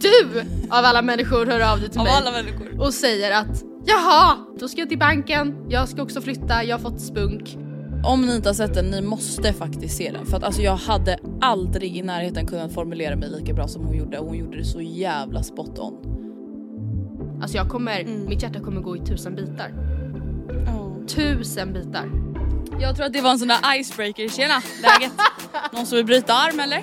[0.00, 2.80] Du av alla människor hör av dig till Av mig alla människor.
[2.80, 6.82] och säger att jaha, då ska jag till banken, jag ska också flytta, jag har
[6.90, 7.56] fått spunk.
[8.04, 10.26] Om ni inte har sett den, ni måste faktiskt se den.
[10.26, 13.96] För att alltså jag hade aldrig i närheten kunnat formulera mig lika bra som hon
[13.96, 14.18] gjorde.
[14.18, 15.94] Och hon gjorde det så jävla spot on.
[17.42, 19.72] Alltså jag kommer, mitt hjärta kommer gå i tusen bitar.
[21.08, 22.10] Tusen bitar.
[22.80, 24.28] Jag tror att det var en sån där icebreaker.
[24.28, 25.12] Tjena, läget?
[25.72, 26.82] Någon som vill bryta arm eller?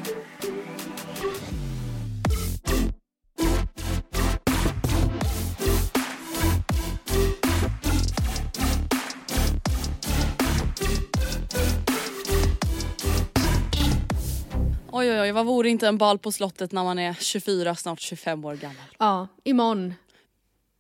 [14.97, 17.99] Oj oj oj, vad vore inte en bal på slottet när man är 24, snart
[17.99, 18.75] 25 år gammal?
[18.99, 19.93] Ja, imorgon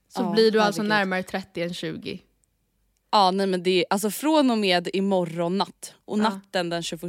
[0.07, 0.97] så Ja, blir du alltså herregud.
[0.97, 2.21] närmare 30 än 20.
[3.11, 6.21] Ja nej men det är alltså från och med imorgon natt och Ja.
[6.23, 7.01] natten den 21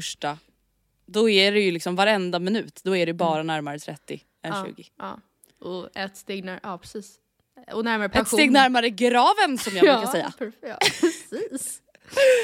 [1.06, 4.66] då är det ju liksom varenda minut då är det bara närmare 30 än Ja,
[4.66, 4.84] 20.
[4.99, 5.19] ja.
[5.61, 7.15] Och ett steg närmare, ja precis.
[7.72, 8.37] Och närmare Ett pension.
[8.39, 10.33] steg närmare graven som jag brukar säga.
[10.61, 11.83] ja, precis.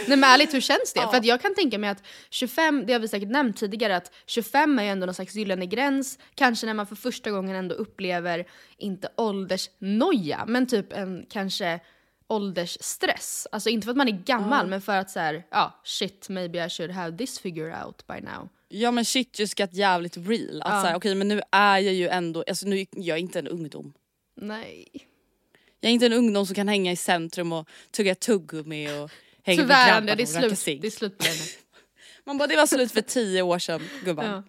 [0.08, 1.00] Nej men ärligt, hur känns det?
[1.00, 4.12] För att jag kan tänka mig att 25, det har vi säkert nämnt tidigare, att
[4.26, 6.18] 25 är ju ändå någon slags gyllene gräns.
[6.34, 8.46] Kanske när man för första gången ändå upplever,
[8.76, 11.80] inte åldersnoja, men typ en kanske
[12.26, 13.46] åldersstress.
[13.52, 16.66] Alltså inte för att man är gammal, men för att så här, ja shit maybe
[16.66, 18.48] I should have this figure out by now.
[18.68, 20.62] Ja men shit just got jävligt real.
[20.62, 20.96] Att Ja.
[20.96, 23.92] okej men nu är jag ju ändå, alltså nu jag är inte en ungdom.
[24.34, 24.88] Nej.
[25.80, 29.10] Jag är inte en ungdom som kan hänga i centrum och tugga tuggummi och
[29.42, 31.44] hänga med Tyvärr, grabbarna det är slut, det är slut på det nu.
[32.24, 34.24] Man bara det var slut för tio år sedan gubban.
[34.26, 34.42] Ja.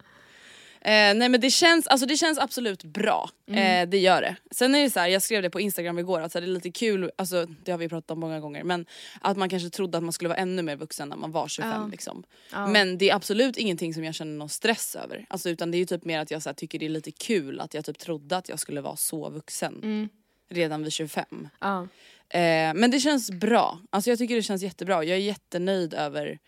[0.85, 3.83] Eh, nej men det känns, alltså det känns absolut bra, Mm.
[3.83, 4.35] eh, det gör det.
[4.51, 6.71] Sen är det så här, jag skrev det på instagram igår, att det är lite
[6.71, 8.85] kul, alltså, det har vi pratat om många gånger, men
[9.21, 11.71] att man kanske trodde att man skulle vara ännu mer vuxen när man var 25
[11.71, 11.87] Ja.
[11.91, 12.23] liksom.
[12.51, 12.67] Ja.
[12.67, 15.25] Men det är absolut ingenting som jag känner någon stress över.
[15.29, 17.11] Alltså, utan det är ju typ mer att jag så här, tycker det är lite
[17.11, 20.09] kul att jag typ trodde att jag skulle vara så vuxen Mm.
[20.49, 21.47] redan vid 25.
[21.61, 21.87] Ja.
[22.33, 25.03] Eh, men det känns bra, alltså jag tycker det känns jättebra.
[25.03, 26.39] Jag är jättenöjd över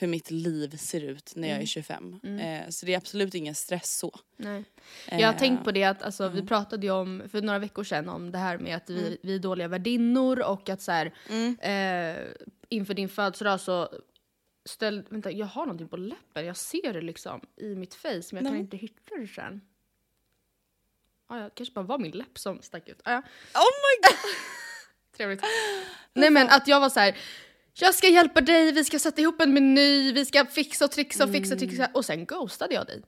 [0.00, 1.54] hur mitt liv ser ut när Mm.
[1.54, 2.20] jag är 25.
[2.40, 4.18] Eh, så det är absolut ingen stress så.
[4.36, 4.64] Nej.
[5.10, 6.34] Jag har Eh, tänkt på det att alltså, Mm.
[6.36, 9.34] vi pratade ju om för några veckor sedan om det här med att vi, vi
[9.34, 11.58] är dåliga värdinnor och att så här, Mm.
[11.60, 12.24] eh,
[12.68, 13.88] inför din födelsedag så
[14.64, 18.20] ställ, vänta jag har någonting på läppen, jag ser det liksom i mitt face men
[18.32, 18.60] jag kan Nej.
[18.60, 19.60] inte hitta det sen.
[21.26, 23.00] Ah, ja, kanske bara var min läpp som stack ut.
[23.04, 23.18] Ah, ja.
[23.54, 24.18] Oh my god!
[25.18, 25.40] Trevligt.
[26.14, 27.16] Nej men att jag var så här.
[27.80, 31.24] Jag ska hjälpa dig, vi ska sätta ihop en meny, vi ska fixa och trixa
[31.24, 31.68] och fixa och Mm.
[31.68, 33.02] trixa och sen ghostade jag dig.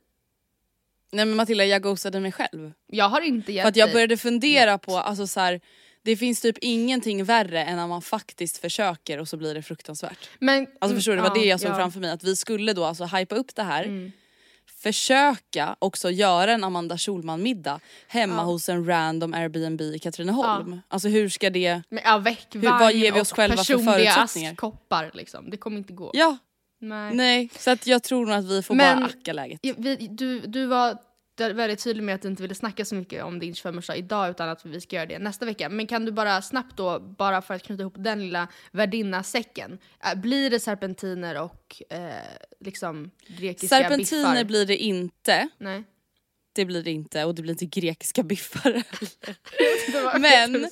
[1.13, 2.73] Nej men Matilda jag ghostade mig själv.
[2.87, 5.61] Jag har inte hjälpt För att jag började fundera på, alltså så här,
[6.03, 10.29] det finns typ ingenting värre än när man faktiskt försöker och så blir det fruktansvärt.
[10.39, 11.75] Men, Alltså förstår du, det var ja, det jag såg ja.
[11.77, 14.13] framför mig, att vi skulle då alltså hypa upp det här, Mm.
[14.83, 18.43] Försöka också göra en Amanda Schulman middag hemma Ja.
[18.43, 20.81] hos en random Airbnb i Katrineholm.
[20.89, 21.83] Alltså hur ska det...
[21.89, 24.53] Med avec Hur- vad ger vi oss själva för förutsättningar?
[24.53, 25.51] askkoppar liksom.
[25.51, 26.11] Det kommer inte gå.
[26.15, 26.37] Ja,
[26.81, 27.15] Nej.
[27.15, 27.49] nej.
[27.59, 29.59] Så att jag tror nog att vi får Men- bara acka läget.
[29.63, 30.99] Ja, Vi, du, du var
[31.49, 34.49] väldigt tydlig med att du inte ville snacka så mycket om din 25-årsdag idag utan
[34.49, 35.69] att vi ska göra det nästa vecka.
[35.69, 39.79] Men kan du bara snabbt då, bara för att knyta ihop den lilla värdinna-säcken.
[40.05, 42.11] Äh, blir det serpentiner och eh,
[42.61, 44.45] liksom grekiska Serpentiner biffar?
[44.45, 45.49] blir det inte.
[45.59, 45.85] Nej.
[46.53, 48.73] Det blir det inte och det blir inte grekiska biffar.
[49.59, 50.67] Det Men-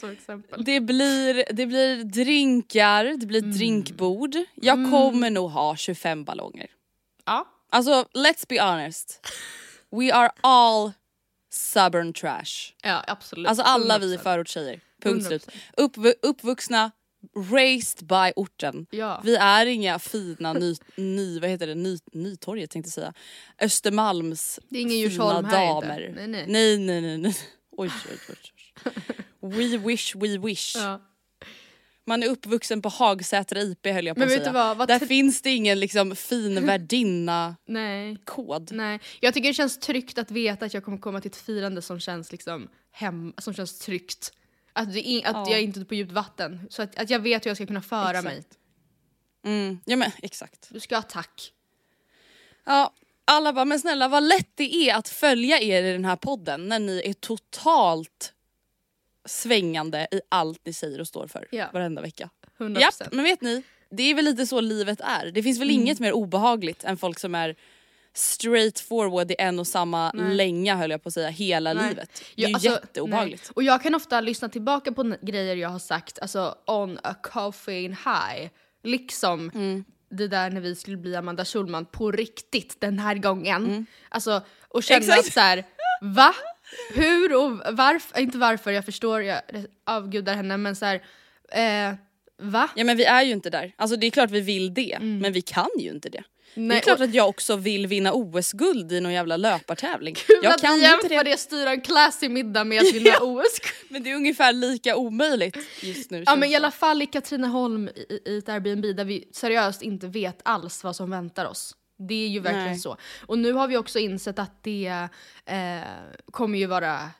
[0.64, 3.56] det blir, det blir drinkar, det blir Mm.
[3.56, 4.36] drinkbord.
[4.54, 6.66] Jag kommer nog ha 25 ballonger.
[7.26, 7.46] Ja.
[7.70, 9.26] Alltså let's be honest.
[9.96, 10.93] We are all
[11.52, 12.73] stubborn trash.
[12.82, 13.49] ja, absolut.
[13.49, 14.23] Alltså alla vi 100%.
[14.23, 14.81] förortstjejer.
[15.02, 15.29] Punkt 100%.
[15.29, 15.46] slut.
[15.76, 16.90] Uppv- uppvuxna,
[17.52, 18.87] raised by orten.
[18.90, 19.20] Ja.
[19.25, 23.12] Vi är inga fina ny, ny, vad heter det, ny, Nytorget tänkte jag säga.
[23.61, 26.12] Östermalms Det är ingen fina damer.
[26.14, 26.44] Nej, nej.
[26.49, 27.19] nej nej nej.
[27.19, 27.37] nej.
[27.70, 28.35] Oj, oj, oj,
[28.85, 28.93] oj.
[29.40, 30.76] We wish, we wish.
[30.76, 31.00] Ja.
[32.08, 34.52] Man är uppvuxen på Hagsätra IP höll jag på Men att säga.
[34.52, 36.66] vad, vad Där finns det ingen liksom fin
[37.69, 38.72] värdinna-kod.
[38.72, 38.87] Nej.
[38.88, 41.82] Nej, jag tycker det känns tryggt att veta att jag kommer komma till ett firande
[41.82, 44.32] som känns liksom hem, som känns tryggt.
[44.72, 45.46] Att, det att Ja.
[45.50, 46.66] jag är inte är på djupt vatten.
[46.70, 48.25] Så att, att jag vet hur jag ska kunna föra Exakt.
[48.25, 48.43] mig.
[49.44, 50.69] Mm, ja men exakt.
[50.70, 51.52] Du ska ha tack.
[52.66, 52.93] Ja,
[53.25, 56.69] alla bara, men snälla vad lätt det är att följa er i den här podden
[56.69, 58.32] när ni är totalt
[59.28, 61.66] svängande i allt ni säger och står för Ja.
[61.72, 62.30] varenda vecka.
[62.58, 62.80] 100%.
[62.80, 63.62] Japp, men vet ni?
[63.90, 65.26] Det är väl lite så livet är.
[65.30, 65.82] Det finns väl Mm.
[65.82, 67.56] inget mer obehagligt än folk som är
[68.14, 70.34] straight forward i en och samma Nej.
[70.34, 71.88] länga höll jag på att säga, hela Nej.
[71.88, 72.22] livet.
[72.36, 73.42] Det är ju alltså, jätteobehagligt.
[73.44, 73.52] nej.
[73.56, 77.92] Och jag kan ofta lyssna tillbaka på grejer jag har sagt, alltså on a caffeine
[78.04, 78.50] high.
[78.84, 79.84] Liksom Mm.
[80.10, 83.86] det där när vi skulle bli Amanda Schulman på riktigt den här gången.
[84.08, 85.08] Alltså, och känna Mm.
[85.10, 85.26] Exakt.
[85.28, 85.64] att så här,
[86.02, 86.34] va?
[86.94, 88.20] Hur och varför?
[88.20, 89.40] Inte varför, jag förstår, jag
[89.86, 90.94] avgudar henne, men så här,
[91.52, 91.94] eh,
[92.42, 92.68] va?
[92.76, 93.72] Ja men vi är ju inte där.
[93.76, 96.18] Alltså det är klart vi vill det, men vi kan ju inte det.
[96.18, 96.24] det
[96.60, 96.68] Mm.
[96.68, 100.14] Nej, är klart och- att jag också vill vinna OS-guld i någon jävla löpartävling.
[100.14, 101.30] Kul jag att kan vi inte jämför det.
[101.30, 103.58] det styra en classy middag med att vinna OS.
[103.88, 106.22] Men det är ungefär lika omöjligt just nu.
[106.26, 106.56] Ja men i det.
[106.56, 110.96] alla fall i Katrineholm i, i ett Airbnb där vi seriöst inte vet alls vad
[110.96, 111.74] som väntar oss.
[111.98, 112.78] Det är ju verkligen Nej.
[112.78, 112.96] så.
[113.26, 115.08] Och nu har vi också insett att det
[115.46, 115.80] eh,
[116.30, 117.10] kommer ju vara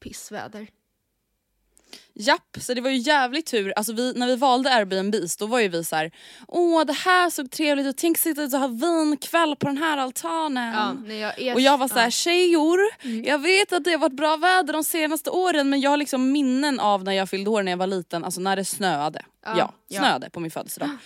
[0.00, 0.66] pissväder.
[2.20, 3.72] Japp, så det var ju jävligt tur.
[3.76, 6.10] Alltså vi, när vi valde Airbnbs då var ju vi så här:
[6.48, 9.98] åh det här såg trevligt ut, tänk sitta ute och ha vinkväll på den här
[9.98, 10.74] altanen.
[10.74, 12.04] Ja, nej, jag är, Och jag var så här, ja.
[12.04, 12.10] Mm.
[12.10, 12.78] tjejor,
[13.26, 16.32] jag vet att det har varit bra väder de senaste åren men jag har liksom
[16.32, 19.22] minnen av när jag fyllde år när jag var liten, alltså när det snöade.
[19.44, 20.00] Ja, Ja, ja.
[20.00, 20.90] snöade på min födelsedag.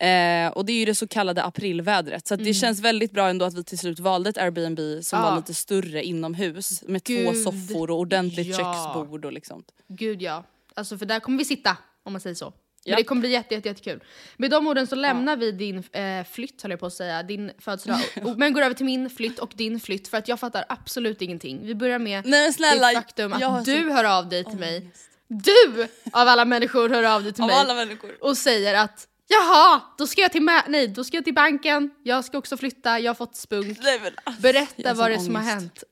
[0.00, 3.28] Eh, och det är ju det så kallade aprilvädret så att det känns väldigt bra
[3.28, 5.24] ändå att vi till slut valde ett Airbnb som Mm.
[5.26, 5.30] Ja.
[5.30, 8.56] var lite större inomhus med två Gud, soffor och ordentligt ja.
[8.56, 9.64] köksbord och liksom.
[9.88, 10.44] Gud ja.
[10.74, 12.44] Alltså för där kommer vi sitta, om man säger så.
[12.84, 12.96] Men Ja.
[12.96, 14.02] det kommer bli jätte, jätte, jättekul.
[14.36, 17.50] Med de orden så lämnar vi din eh, flytt, höll jag på att säga, din
[17.58, 18.00] födelsedag.
[18.36, 21.60] men går över till min flytt och din flytt för att jag fattar absolut ingenting.
[21.66, 24.90] Vi börjar med Nej snälla, det faktum att du så- hör av dig till mig.
[25.28, 30.20] Du av alla människor hör av dig till mig och säger att Jaha, då ska,
[30.20, 33.36] jag till nej, då ska jag till banken, jag ska också flytta, jag har fått
[33.36, 33.78] spunk.
[33.82, 35.84] Nej, men alltså, Berätta jag vad det är som har hänt.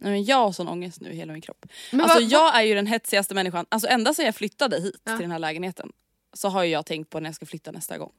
[0.00, 1.66] Nej, men jag har sån ångest nu i hela min kropp.
[1.92, 5.00] Men alltså vad- jag är ju den hetsigaste människan, alltså ända sedan jag flyttade hit
[5.04, 5.12] Ja.
[5.12, 5.92] till den här lägenheten
[6.32, 8.12] så har jag tänkt på när jag ska flytta nästa gång.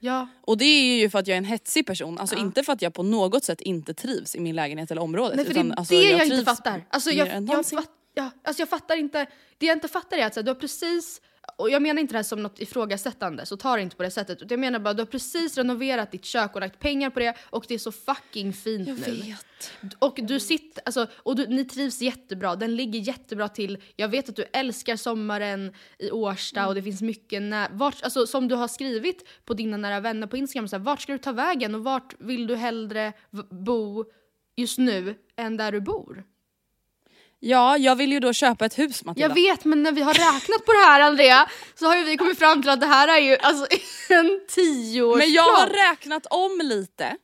[0.00, 2.40] Ja, Och det är ju för att jag är en hetsig person, alltså Ja.
[2.40, 5.36] inte för att jag på något sätt inte trivs i min lägenhet eller området.
[5.36, 6.84] nej för utan, det är alltså, det jag, inte trivs fattar.
[6.90, 9.26] Alltså jag, jag, fatt, ja, alltså jag fattar inte,
[9.58, 11.20] det jag inte fattar är att så här, du har precis,
[11.56, 14.10] och jag menar inte det här som något ifrågasättande, så ta det inte på det
[14.10, 14.50] sättet.
[14.50, 17.64] Jag menar bara du har precis renoverat ditt kök och lagt pengar på det och
[17.68, 19.14] det är så fucking fint Jag nu.
[19.14, 19.72] vet.
[19.98, 23.82] Och du sitter, alltså, och du, ni trivs jättebra, den ligger jättebra till.
[23.96, 28.26] Jag vet att du älskar sommaren i Årsta och det finns mycket när, vart, alltså,
[28.26, 31.18] som du har skrivit på dina nära vänner på Instagram, så här, vart ska du
[31.18, 33.12] ta vägen och vart vill du hellre
[33.50, 34.04] bo
[34.56, 36.24] just nu än där du bor?
[37.48, 39.28] Ja, jag vill ju då köpa ett hus Matilda.
[39.28, 42.16] Jag vet men när vi har räknat på det här Andrea så har ju vi
[42.16, 43.66] kommit fram till att det här är ju alltså
[44.08, 45.18] en tioårsplan.
[45.18, 47.16] Men jag har räknat om lite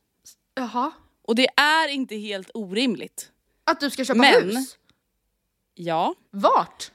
[0.55, 0.91] Jaha.
[1.27, 3.29] och det är inte helt orimligt.
[3.63, 4.77] Att du ska köpa Men- hus?
[5.75, 6.15] Ja.
[6.31, 6.91] Vart?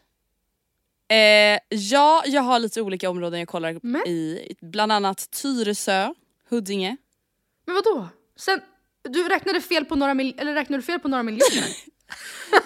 [1.11, 4.55] Eh, ja, jag har lite olika områden jag kollar Men- i.
[4.61, 6.15] Bland annat Tyresö,
[6.51, 6.97] Huddinge.
[7.67, 8.09] Men vad då?
[8.37, 8.61] Sen,
[9.03, 11.65] du räknade fel på några mil- eller räknade du fel på några miljoner?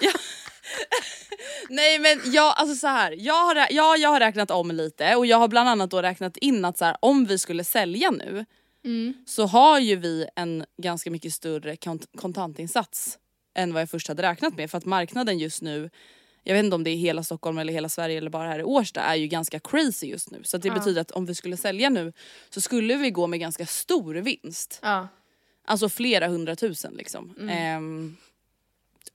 [1.69, 5.25] Nej men jag, alltså så här, jag har, ja, jag har räknat om lite och
[5.25, 8.45] jag har bland annat då räknat in att så här, om vi skulle sälja nu
[8.85, 9.13] Mm.
[9.25, 13.19] så har ju vi en ganska mycket större kont- kontantinsats
[13.55, 15.89] än vad jag först hade räknat med för att marknaden just nu
[16.43, 18.63] jag vet inte om det är hela Stockholm eller hela Sverige eller bara här i
[18.63, 20.41] Årsta är ju ganska crazy just nu.
[20.43, 20.73] Så det Ja.
[20.73, 22.13] betyder att om vi skulle sälja nu
[22.49, 24.79] så skulle vi gå med ganska stor vinst.
[24.81, 25.07] Ja.
[25.65, 27.35] Alltså flera hundratusen liksom.
[27.39, 27.49] Mm.
[27.49, 28.17] Ehm,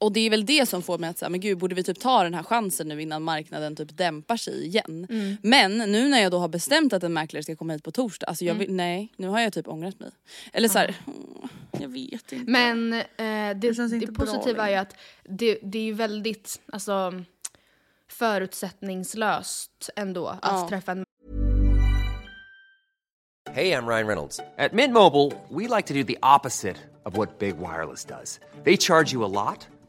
[0.01, 2.01] Och det är väl det som får mig att säga, men gud borde vi typ
[2.01, 5.07] ta den här chansen nu innan marknaden typ dämpar sig igen.
[5.11, 5.37] Mm.
[5.43, 8.27] Men nu när jag då har bestämt att en mäklare ska komma hit på torsdag,
[8.27, 8.67] alltså jag Mm.
[8.67, 10.11] vill, nej nu har jag typ ångrat mig.
[10.53, 10.95] Eller såhär,
[11.81, 12.51] jag vet inte.
[12.51, 15.93] Men eh, det, känns det, inte bra positiva är ju att det, det är ju
[15.93, 17.23] väldigt alltså,
[18.11, 20.67] förutsättningslöst ändå att Ja.
[20.69, 21.05] träffa en
[23.55, 24.41] Hey, I'm Ryan Reynolds.
[24.59, 28.41] At Mint Mobile, we like to do the opposite of what Big Wireless does.
[28.65, 29.67] They charge you a lot,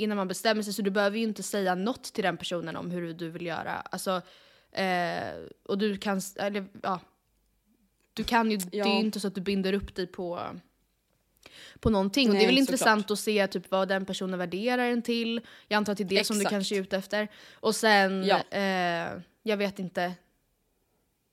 [0.00, 2.90] innan man bestämmer sig så du behöver ju inte säga något till den personen om
[2.90, 3.72] hur du vill göra.
[3.72, 4.22] Alltså,
[4.72, 7.00] eh, och du kan, eller ja.
[8.12, 8.94] Du kan ju, det är Ja.
[8.94, 10.40] ju inte så att du binder upp dig på,
[11.80, 12.28] på någonting.
[12.28, 15.40] och det är Nej, väl intressant att se typ vad den personen värderar en till.
[15.68, 16.52] Jag antar att det är det som du Exakt.
[16.54, 17.28] kanske är ute efter.
[17.54, 18.58] Och sen, Ja.
[18.58, 19.08] eh,
[19.42, 20.12] jag vet inte.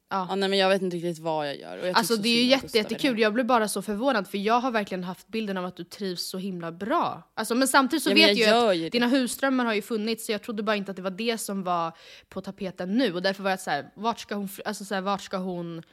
[0.09, 1.77] Ja, nej, men jag vet inte riktigt vad jag gör.
[1.77, 4.59] Jag Alltså så det är ju jätte, jättekul, jag blev bara så förvånad för jag
[4.59, 7.31] har verkligen haft bilden av att du trivs så himla bra.
[7.33, 9.81] Alltså, men samtidigt så Ja, vet jag jag ju att ju dina husdrömmar har ju
[9.81, 11.91] funnits så jag trodde bara inte att det var det som var
[12.29, 15.01] på tapeten nu och därför var jag såhär, vart ska hon, fly- alltså, så här,
[15.01, 15.83] vart ska hon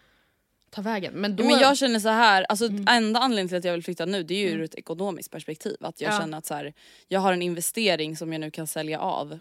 [0.70, 1.12] ta vägen?
[1.14, 1.44] Men då...
[1.44, 2.84] Ja, men jag känner så här, alltså Mm.
[2.88, 5.76] enda anledningen till att jag vill flytta nu det är ju ur ett ekonomiskt perspektiv.
[5.80, 6.18] Att jag Ja.
[6.20, 6.72] känner att så här,
[7.08, 9.38] jag har en investering som jag nu kan sälja av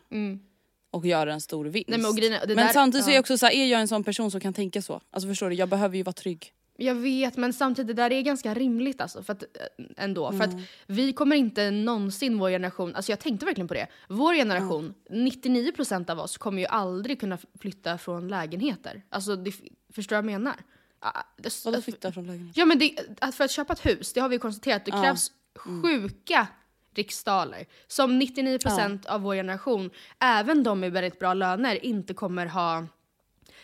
[0.94, 1.90] och göra en stor vinst.
[1.90, 2.02] Mm.
[2.02, 3.16] Nej, men det men där- samtidigt så är ja.
[3.16, 5.02] jag också så här, är jag en sån person som kan tänka så?
[5.12, 6.54] Alltså förstår du, jag behöver ju vara trygg.
[6.78, 10.32] Jag vet, men samtidigt det där är ganska rimligt alltså, för att, eh, ändå.
[10.32, 10.50] För Mm.
[10.50, 10.56] att
[10.88, 13.88] vi kommer inte någonsin, vår generation, alltså jag tänkte verkligen på det.
[14.10, 19.02] Vår generation, 99% av oss kommer ju aldrig kunna flytta från lägenheter.
[19.10, 19.52] Alltså, det,
[19.94, 20.56] förstår du vad jag menar?
[21.00, 22.58] Ah, det- Vadå flytta från lägenhet?
[22.58, 22.96] Ja men det,
[23.34, 25.02] för att köpa ett hus, det har vi ju konstaterat, det Ja.
[25.04, 26.48] krävs sjuka
[26.98, 27.66] riksdaler.
[27.88, 32.88] Som 99% av vår generation, även de med väldigt bra löner, inte kommer ha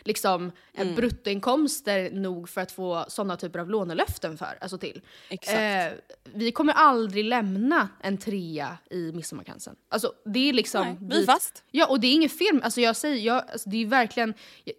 [0.09, 0.95] liksom Mm.
[0.95, 5.01] bruttoinkomster nog för att få sådana typer av lånelöften för, alltså till.
[5.29, 9.75] Eh, vi kommer aldrig lämna en trea i Midsommarkransen.
[9.89, 10.85] Alltså det är liksom...
[10.85, 11.63] Nej, vi är fast.
[11.71, 14.33] Ja och det är inget film, alltså jag säger, jag, alltså, det är verkligen,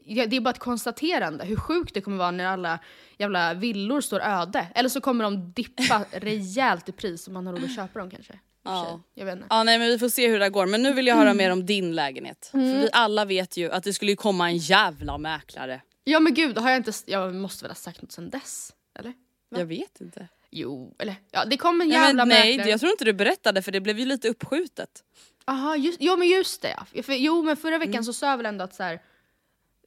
[0.05, 2.79] jag, det är bara ett konstaterande hur sjukt det kommer vara när alla
[3.19, 4.67] jävla villor står öde.
[4.75, 8.11] Eller så kommer de dippa rejält i pris om man har råd att köpa dem
[8.11, 8.39] kanske.
[8.63, 9.01] Ja.
[9.15, 9.47] Jag vet inte.
[9.51, 11.51] Ja nej men vi får se hur det går men nu vill jag höra mer
[11.51, 12.49] om din lägenhet.
[12.51, 15.81] För vi alla vet ju att det skulle komma en jävla mäklare.
[16.05, 18.73] Ja men gud, har jag inte, jag måste väl ha sagt något sen dess?
[18.99, 19.13] Eller?
[19.49, 20.29] Jag vet inte.
[20.51, 22.71] Jo, eller ja det kom en Nej, jävla men, nej mäklare.
[22.71, 25.05] jag tror inte du berättade för det blev ju lite uppskjutet.
[25.45, 27.03] Aha, just, jo men just det ja.
[27.03, 28.05] För, jo men förra veckan Mm.
[28.05, 29.03] så sa jag väl ändå att så här,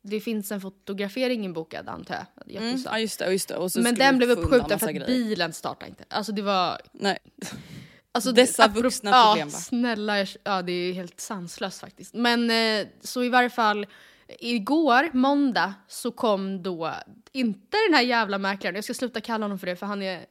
[0.01, 2.55] det finns en fotografering inbokad antar jag.
[2.63, 3.69] Mm, ja just det, just det.
[3.81, 5.07] Men den blev uppskjuten för att grejer.
[5.07, 6.03] bilen startade inte.
[6.09, 6.81] Alltså det var...
[6.91, 7.17] Nej.
[8.15, 9.58] Alltså, Dessa apropå- vuxna ja, problem, va?
[9.58, 12.13] snälla, jag, ja det är helt sanslöst faktiskt.
[12.13, 13.86] Men eh, så i varje fall,
[14.39, 16.93] igår, måndag, så kom då
[17.32, 20.25] inte den här jävla mäklaren, jag ska sluta kalla honom för det för han är,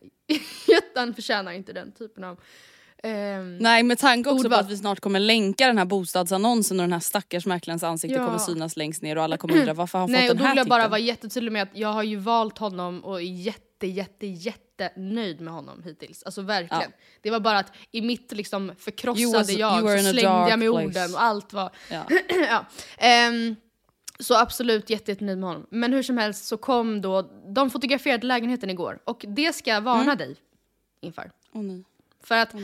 [0.94, 2.40] han förtjänar inte den typen av...
[3.02, 4.60] ehm, Nej med tanke också på Ordval.
[4.60, 8.26] att vi snart kommer länka den här bostadsannonsen och den här stackars mäklarens ansikte Ja.
[8.26, 10.42] kommer synas längst ner och alla kommer undra varför har han Nej fått och den
[10.42, 13.16] då här vill jag bara vara jättetydlig med att jag har ju valt honom och
[13.20, 16.22] är jätte jätte jätte nöjd med honom hittills.
[16.22, 16.82] Alltså verkligen.
[16.82, 17.04] Ja.
[17.20, 20.86] Det var bara att i mitt liksom förkrossade was- jag så slängde jag med place.
[20.86, 21.70] orden och allt var...
[21.90, 22.06] Ja.
[22.28, 22.66] ja.
[22.98, 23.56] Ehm,
[24.18, 25.66] så absolut jätte, jättenöjd med honom.
[25.70, 27.22] Men hur som helst så kom då,
[27.54, 30.36] de fotograferade lägenheten igår och det ska jag varna dig
[31.00, 31.30] inför.
[31.52, 31.84] Nej.
[32.24, 32.54] För att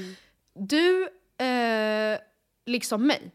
[0.55, 1.03] du,
[1.45, 2.19] eh,
[2.67, 3.33] liksom mig,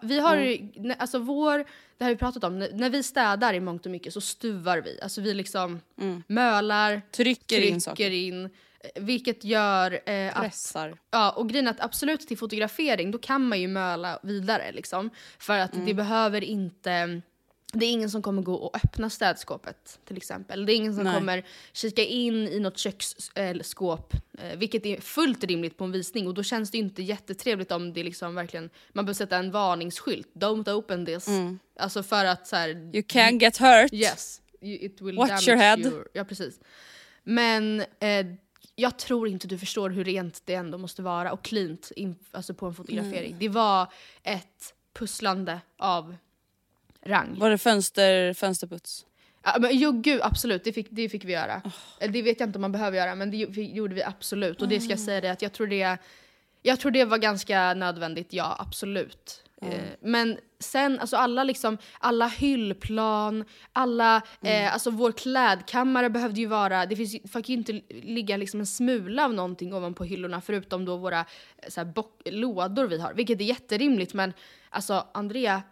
[0.00, 0.36] vi har,
[0.80, 1.64] nä- alltså vår,
[1.98, 5.00] det har vi pratat om, när, vi städar i mångt och mycket så stuvar vi.
[5.02, 5.80] Alltså vi liksom
[6.26, 8.10] mölar, Trycker in saker.
[8.10, 8.44] in.
[8.44, 10.98] Eh, Vilket gör eh, att Pressar.
[11.10, 15.10] Ja, och grejen är att absolut till fotografering då kan man ju möla vidare liksom.
[15.38, 15.86] För att Mm.
[15.86, 17.20] det behöver inte...
[17.72, 20.66] Det är ingen som kommer gå och öppna städskåpet till exempel.
[20.66, 21.14] Det är ingen som Nej.
[21.14, 24.14] kommer kika in i något köksskåp.
[24.38, 27.72] Eh, vilket är fullt rimligt på en visning och då känns det ju inte jättetrevligt
[27.72, 28.70] om det liksom verkligen...
[28.92, 30.28] Man behöver sätta en varningsskylt.
[30.34, 31.26] Don't open this.
[31.78, 32.94] Alltså för att så här, Mm.
[32.94, 33.92] You can get hurt.
[33.92, 35.76] Yes, it will Watch your head.
[35.76, 36.60] your- Ja, precis.
[37.22, 38.26] Men eh,
[38.74, 42.54] jag tror inte du förstår hur rent det ändå måste vara och cleant in, alltså
[42.54, 43.36] på en fotografering.
[43.38, 46.16] Det var ett pusslande av
[47.06, 47.38] rang.
[47.38, 49.06] Var det fönster, fönsterputs?
[49.44, 51.62] Ja, men, jo gud absolut, det fick, det fick vi göra.
[51.64, 52.08] Oh.
[52.10, 54.62] Det vet jag inte om man behöver göra men det gjorde vi absolut.
[54.62, 54.80] Och det Ah.
[54.80, 55.98] ska jag säga det att jag tror det,
[56.62, 59.44] jag tror det var ganska nödvändigt, ja absolut.
[59.62, 64.64] Eh, men sen, alltså alla liksom, alla hyllplan, alla, Mm.
[64.66, 68.66] eh, alltså vår klädkammare behövde ju vara, det finns fick ju inte ligga liksom en
[68.66, 71.92] smula av någonting ovanpå hyllorna förutom då våra eh, så här,
[72.30, 73.14] lådor vi har.
[73.14, 74.32] Vilket är jätterimligt men
[74.70, 75.62] alltså Andrea,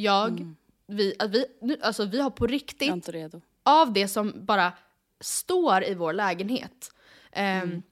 [0.00, 0.54] jag,
[0.86, 2.88] vi, att vi, nu, alltså, vi har på riktigt
[3.62, 4.72] av det som bara
[5.20, 6.92] står i vår lägenhet.
[7.32, 7.82] Ehm,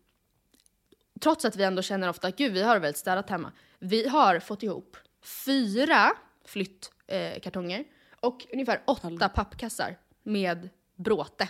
[1.21, 3.53] Trots att vi ändå känner ofta att gud, vi har väldigt städat hemma.
[3.79, 4.97] Vi har fått ihop
[5.45, 6.13] fyra
[6.45, 7.85] flyttkartonger eh,
[8.21, 11.49] och ungefär åtta pappkassar med bråte.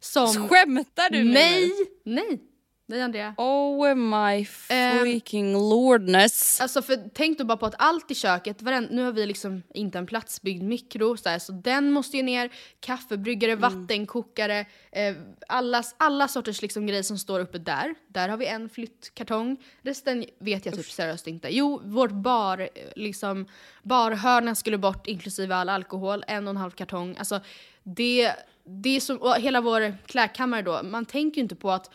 [0.00, 0.48] Som...
[0.48, 1.60] Skämtar du med Nej!
[1.60, 1.70] mig?
[2.04, 2.47] Nej!
[2.90, 3.34] Nej Andrea.
[3.36, 6.60] Oh my Ehm, freaking lordness.
[6.60, 9.62] Alltså för tänk då bara på att allt i köket, varen, nu har vi liksom
[9.74, 15.14] inte en platsbyggd mikro, så, här, så den måste ju ner, kaffebryggare, vattenkokare, eh,
[15.48, 17.94] allas, alla sorters liksom grejer som står uppe där.
[18.08, 21.48] Där har vi en flyttkartong, resten vet jag typ seriöst inte.
[21.56, 23.46] Jo, vårt bar, eh, liksom,
[23.82, 27.16] barhörna skulle bort inklusive all alkohol, en och en halv kartong.
[27.18, 27.40] Alltså
[27.82, 28.32] det,
[28.64, 31.90] det är som, och hela vår klädkammare då, man tänker ju inte på att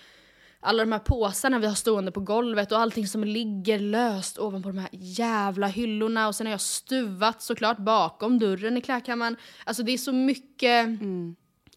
[0.63, 4.70] alla de här påsarna vi har stående på golvet och allting som ligger löst ovanpå
[4.70, 9.38] de här jävla hyllorna och sen har jag stuvat såklart bakom dörren i klädkammaren.
[9.63, 10.88] Alltså det är så mycket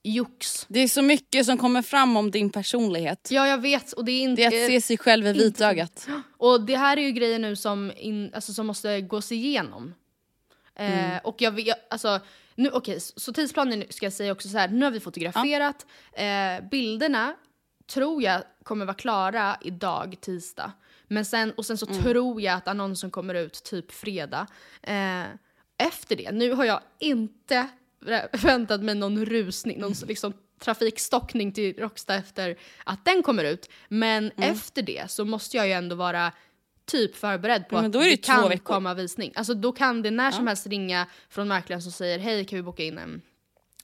[0.03, 0.67] jox.
[0.69, 3.29] Det är så mycket som kommer fram om din personlighet.
[3.31, 4.49] Ja jag vet och det är inte...
[4.49, 6.09] Det är att se sig själv i vitögat.
[6.37, 9.95] Och det här är ju grejer nu som, in, alltså, som måste gås igenom.
[10.75, 12.21] Eh, och jag vet, alltså,
[12.55, 16.69] nu, okej, så tidsplanen ska jag säga också så här, nu har vi fotograferat, eh,
[16.71, 17.35] bilderna
[17.87, 20.73] tror jag kommer vara klara idag, tisdag.
[21.09, 24.47] Men sen, och sen så tror jag att annonsen kommer ut typ fredag.
[24.83, 25.23] Eh,
[25.79, 27.69] efter det, nu har jag inte
[28.01, 33.71] vä- väntat mig någon rusning, någon liksom trafikstockning till Rocksta efter att den kommer ut.
[33.89, 36.33] Men efter det så måste jag ju ändå vara
[36.87, 38.65] typ förberedd på Ja, att det det kan veckor.
[38.65, 39.33] komma visning.
[39.35, 42.63] Alltså då kan det när som helst ringa från mäklaren som säger hej kan vi
[42.63, 43.23] boka in en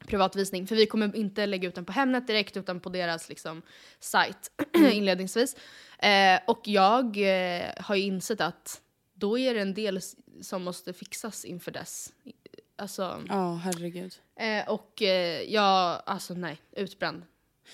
[0.06, 0.66] privatvisning?
[0.66, 3.62] För vi kommer inte lägga ut den på Hemnet direkt utan på deras liksom,
[4.00, 4.50] sajt
[4.92, 5.56] inledningsvis.
[5.98, 8.80] Eh, och jag eh, har ju insett att
[9.14, 10.00] då är det en del
[10.42, 12.12] som måste fixas inför dess.
[12.76, 14.14] Alltså, Ja, herregud.
[14.36, 17.22] eh, och eh, jag, alltså nej, utbränd.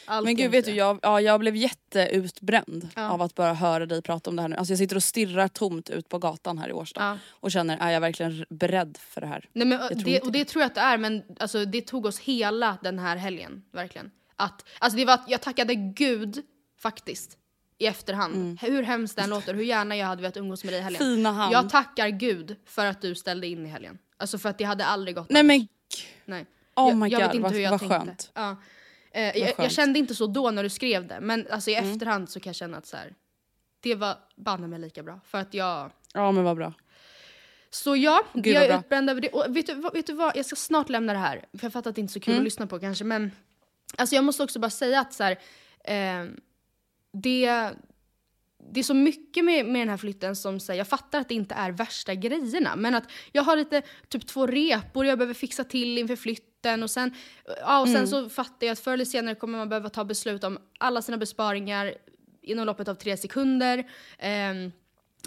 [0.07, 3.11] Allt Men gud vet du, jag, ja, jag blev jätteutbränd Ja.
[3.11, 4.57] av att bara höra dig prata om det här nu.
[4.57, 7.19] Alltså jag sitter och stirrar tomt ut på gatan här i Årsta Ja.
[7.31, 9.49] och känner, är jag verkligen beredd för det här?
[9.53, 12.07] Nej, men, det, inte och det tror jag att det är, men alltså, det tog
[12.07, 13.63] oss hela den här helgen.
[13.73, 14.11] Verkligen.
[14.37, 16.43] Att, alltså, det var jag tackade gud,
[16.81, 17.39] faktiskt,
[17.79, 18.59] i efterhand.
[18.61, 21.03] Hur hemskt det än låter, hur gärna jag hade velat umgås med dig i helgen.
[21.03, 21.17] Mm.
[21.17, 21.55] Fina hand.
[21.55, 23.99] Jag tackar gud för att du ställde in i helgen.
[24.17, 25.47] Alltså för att det hade aldrig gått Nej annars.
[25.59, 25.67] men
[26.25, 26.47] Nej.
[26.77, 27.99] Oh jag, my jag vet God, inte vad- hur jag vad tänkte.
[27.99, 28.31] skönt.
[28.35, 28.57] Ja.
[29.13, 29.59] Eh, jag, jag.
[29.59, 29.71] Mm.
[29.71, 32.57] kände inte så då när du skrev det, men alltså, i efterhand så kan jag
[32.57, 33.15] känna att så här,
[33.81, 35.21] det var banne mig lika bra.
[35.25, 35.91] För att jag...
[36.15, 36.73] ja men vad bra.
[37.71, 39.29] Så ja, Gud, jag är utbränd över det.
[39.29, 41.45] Och vet du, vet du vad, jag ska snart lämna det här.
[41.53, 42.41] För jag fattar att det inte är så kul Mm.
[42.41, 43.31] att lyssna på kanske, men
[43.97, 45.33] alltså jag måste också bara säga att så här,
[45.85, 46.31] eh,
[47.13, 47.71] det,
[48.73, 51.35] det är så mycket med, med den här flytten som säger, jag fattar att det
[51.35, 55.65] inte är värsta grejerna, men att jag har lite, typ två repor jag behöver fixa
[55.65, 56.48] till inför flytten
[56.83, 57.15] och sen,
[57.61, 58.07] ja, och sen Mm.
[58.07, 61.17] så fattar jag att förr eller senare kommer man behöva ta beslut om alla sina
[61.19, 61.95] besparingar
[62.43, 63.87] inom loppet av tre sekunder.
[64.19, 64.73] Ehm,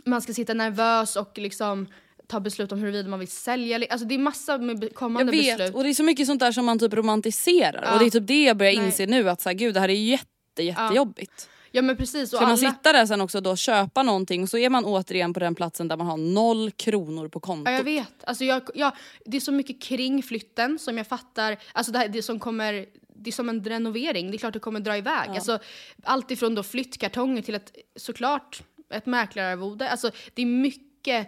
[0.06, 1.88] man ska sitta nervös och liksom
[2.28, 3.80] ta beslut om huruvida man vill sälja.
[3.90, 5.76] Alltså det är massa med be- Jag kommande vet beslut.
[5.76, 7.94] och det är så mycket sånt där som man typ romantiserar Ja.
[7.94, 8.86] och det är typ det jag börjar Nej.
[8.86, 11.32] inse nu att så här, gud det här är jätte jättejobbigt.
[11.38, 12.34] Ja men precis.
[12.34, 14.86] Och Ska man alla, sitta där sen också då köpa någonting och så är man
[14.86, 17.72] återigen på den platsen där man har noll kronor på kontot.
[17.72, 18.24] Ja jag vet.
[18.24, 18.92] Alltså jag, jag,
[19.26, 21.58] det är så mycket kring flytten som jag fattar.
[21.74, 24.60] Alltså det, här, det som kommer det är som en renovering, det är klart det
[24.60, 25.30] kommer dra iväg.
[25.30, 25.60] Alltså,
[26.04, 29.90] allt ifrån då flyttkartonger till ett, såklart ett mäklararvode.
[29.90, 31.28] Alltså, det, är mycket,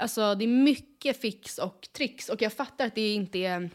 [0.00, 3.70] alltså, det är mycket fix och tricks och jag fattar att det inte är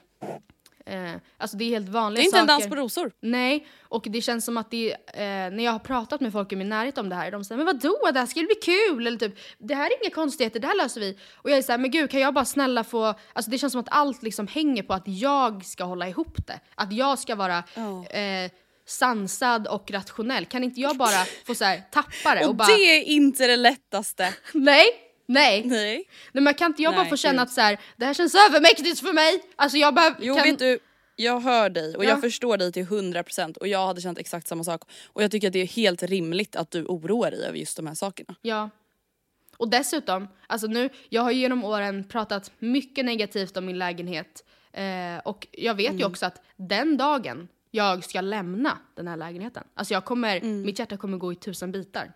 [0.90, 2.60] Eh, alltså det är helt vanliga Det är inte en saker.
[2.62, 3.12] dans på rosor.
[3.22, 6.56] Nej, och det känns som att det, eh, när jag har pratat med folk i
[6.56, 9.08] min närhet om det här, de säger men vadå, det här ska ju bli kul,
[9.08, 11.18] eller typ det här är inga konstigheter, det här löser vi.
[11.36, 13.82] Och jag är såhär, men gud kan jag bara snälla få, alltså det känns som
[13.82, 16.60] att allt liksom hänger på att jag ska hålla ihop det.
[16.76, 18.52] Att jag ska vara eh,
[18.88, 20.46] sansad och rationell.
[20.46, 23.48] Kan inte jag bara få så här, tappa det och, Och bara, det är inte
[23.48, 24.34] det lättaste.
[24.54, 24.86] nej,
[25.30, 25.64] nej.
[25.66, 26.10] Nej.
[26.32, 28.36] Nej men kan inte jag bara Nej, få känna att så här, det här känns
[28.50, 29.44] övermäktigt för mig?
[29.56, 30.44] Alltså jag bara Jo kan...
[30.44, 30.80] vet du,
[31.16, 32.10] jag hör dig och Ja.
[32.10, 34.82] jag förstår dig till 100% och jag hade känt exakt samma sak.
[35.08, 37.88] Och jag tycker att det är helt rimligt att du oroar dig över just de
[37.88, 38.36] här sakerna.
[38.42, 38.70] Ja.
[39.58, 44.46] Och dessutom, alltså nu, jag har ju genom åren pratat mycket negativt om min lägenhet.
[44.74, 46.00] Eh, och jag vet Mm.
[46.00, 50.62] ju också att den dagen jag ska lämna den här lägenheten, alltså jag kommer, Mm.
[50.62, 52.12] mitt hjärta kommer gå i tusen bitar.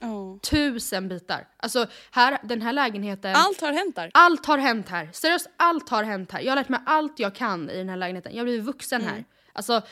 [0.00, 0.38] Oh.
[0.38, 1.48] Tusen bitar!
[1.56, 4.10] Alltså här, den här lägenheten, Allt har hänt där.
[4.14, 5.10] allt har hänt här.
[5.12, 6.40] Seriöst, allt har hänt här.
[6.40, 8.32] Jag har lärt mig allt jag kan i den här lägenheten.
[8.32, 9.24] Jag har blivit vuxen här.
[9.52, 9.84] Alltså, Mm.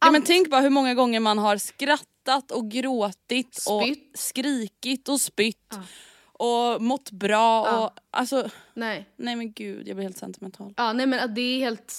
[0.00, 3.68] Ja, men allt- tänk bara hur många gånger man har skrattat och gråtit Spytt.
[3.68, 3.84] och
[4.18, 5.74] skrikit och spytt.
[6.38, 7.84] Och mått bra Ja.
[7.86, 9.08] och alltså Nej.
[9.16, 10.74] nej men gud jag blir helt sentimental.
[10.76, 11.90] Ja, nej men det är helt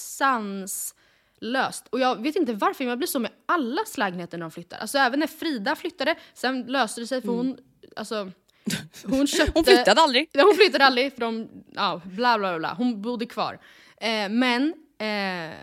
[1.45, 1.87] sanslöst.
[1.89, 4.77] Och jag vet inte varför, men jag blir så med allas lägenheter när de flyttar.
[4.77, 7.57] Alltså även när Frida flyttade, sen löste det sig för hon,
[7.95, 8.31] alltså
[9.05, 9.51] hon köpte...
[9.55, 10.29] Hon flyttade aldrig.
[10.33, 13.59] Hon flyttade aldrig för de, ja bla bla bla, hon bodde kvar.
[13.97, 15.55] Eh, men, eh,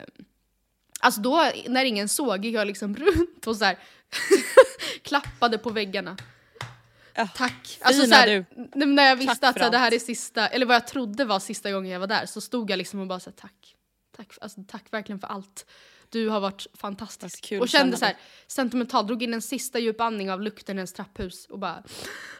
[1.00, 3.76] alltså då när ingen såg gick jag liksom runt och så här
[5.02, 6.16] klappade på väggarna.
[7.14, 7.78] Ja, Tack.
[7.80, 10.66] Alltså så här, när jag visste Tack att så här, det här är sista, eller
[10.66, 13.20] vad jag trodde var sista gången jag var där, så stod jag liksom och bara
[13.20, 13.76] så här, tack.
[14.16, 15.66] Tack, alltså, tack verkligen för allt.
[16.08, 17.44] Du har varit fantastisk.
[17.44, 20.78] Kul och kände så här, sentimental, drog in en sista djup andning av lukten i
[20.78, 21.82] ens trapphus och bara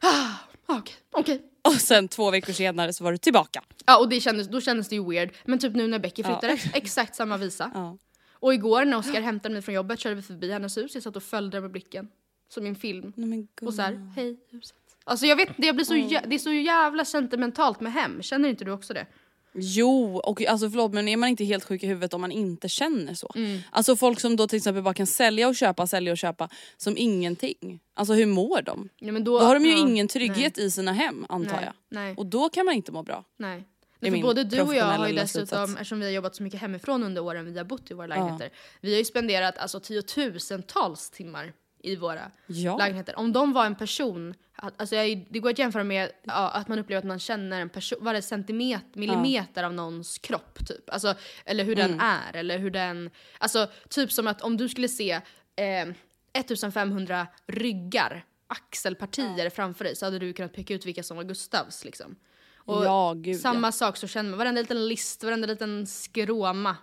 [0.03, 0.31] ah,
[0.67, 1.43] okej, okej.
[1.63, 3.63] Och sen två veckor senare så var du tillbaka.
[3.87, 5.31] Ja och det kändes, då kändes det ju weird.
[5.45, 6.29] Men typ nu när Becky Ja.
[6.41, 7.71] flyttade, exakt samma visa.
[7.75, 7.99] Ja.
[8.33, 11.17] Och igår när Oskar hämtade mig från jobbet körde vi förbi hennes hus, jag satt
[11.17, 12.09] och följde med blicken.
[12.49, 13.13] Som i en film.
[13.17, 14.77] Nej, Och så här, hej huset.
[15.05, 18.23] Alltså jag vet jag blir så jä- det är så jävla sentimentalt med hem.
[18.23, 19.07] Känner inte du också det?
[19.55, 22.69] Jo, och alltså förlåt men är man inte helt sjuk i huvudet om man inte
[22.69, 23.33] känner så?
[23.35, 23.61] Mm.
[23.71, 26.95] Alltså folk som då till exempel bara kan sälja och köpa, sälja och köpa som
[26.97, 27.81] ingenting.
[27.95, 28.89] Alltså hur mår de?
[28.99, 31.65] Ja, men då, Då har de ju ja, ingen trygghet i sina hem antar Nej,
[31.65, 31.75] jag.
[31.91, 32.15] nej.
[32.17, 33.25] Och då kan man inte må bra.
[33.39, 33.65] Nej.
[34.01, 35.73] Nej, för både du och jag har ju dessutom, slutsats.
[35.73, 38.51] eftersom vi har jobbat så mycket hemifrån under åren vi har bott i våra lägenheter,
[38.81, 42.77] vi har ju spenderat alltså tiotusentals timmar i våra Ja.
[42.79, 43.19] lägenheter.
[43.19, 44.35] Om de var en person,
[44.77, 47.69] alltså jag, det går att jämföra med ja, att man upplever att man känner en
[47.69, 50.91] person, varje centimeter, millimeter av någons kropp typ.
[50.91, 51.91] Alltså, eller hur Mm.
[51.91, 55.11] den är, eller hur den, alltså typ som att om du skulle se
[55.57, 55.89] eh,
[56.33, 61.85] 1500 ryggar, axelpartier framför dig så hade du kunnat peka ut vilka som var Gustavs
[61.85, 62.17] liksom.
[62.65, 66.77] Och Ja, gud, samma sak så känner man, varenda liten list, varenda liten skråma.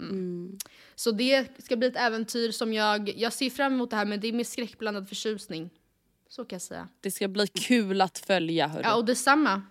[0.00, 0.58] Mm.
[0.94, 4.20] Så det ska bli ett äventyr som jag, jag ser fram emot det här men
[4.20, 5.70] det är med skräckblandad förtjusning.
[6.28, 6.88] Så kan jag säga.
[7.00, 8.82] Det ska bli kul att följa hörru.
[8.82, 9.62] Ja och detsamma.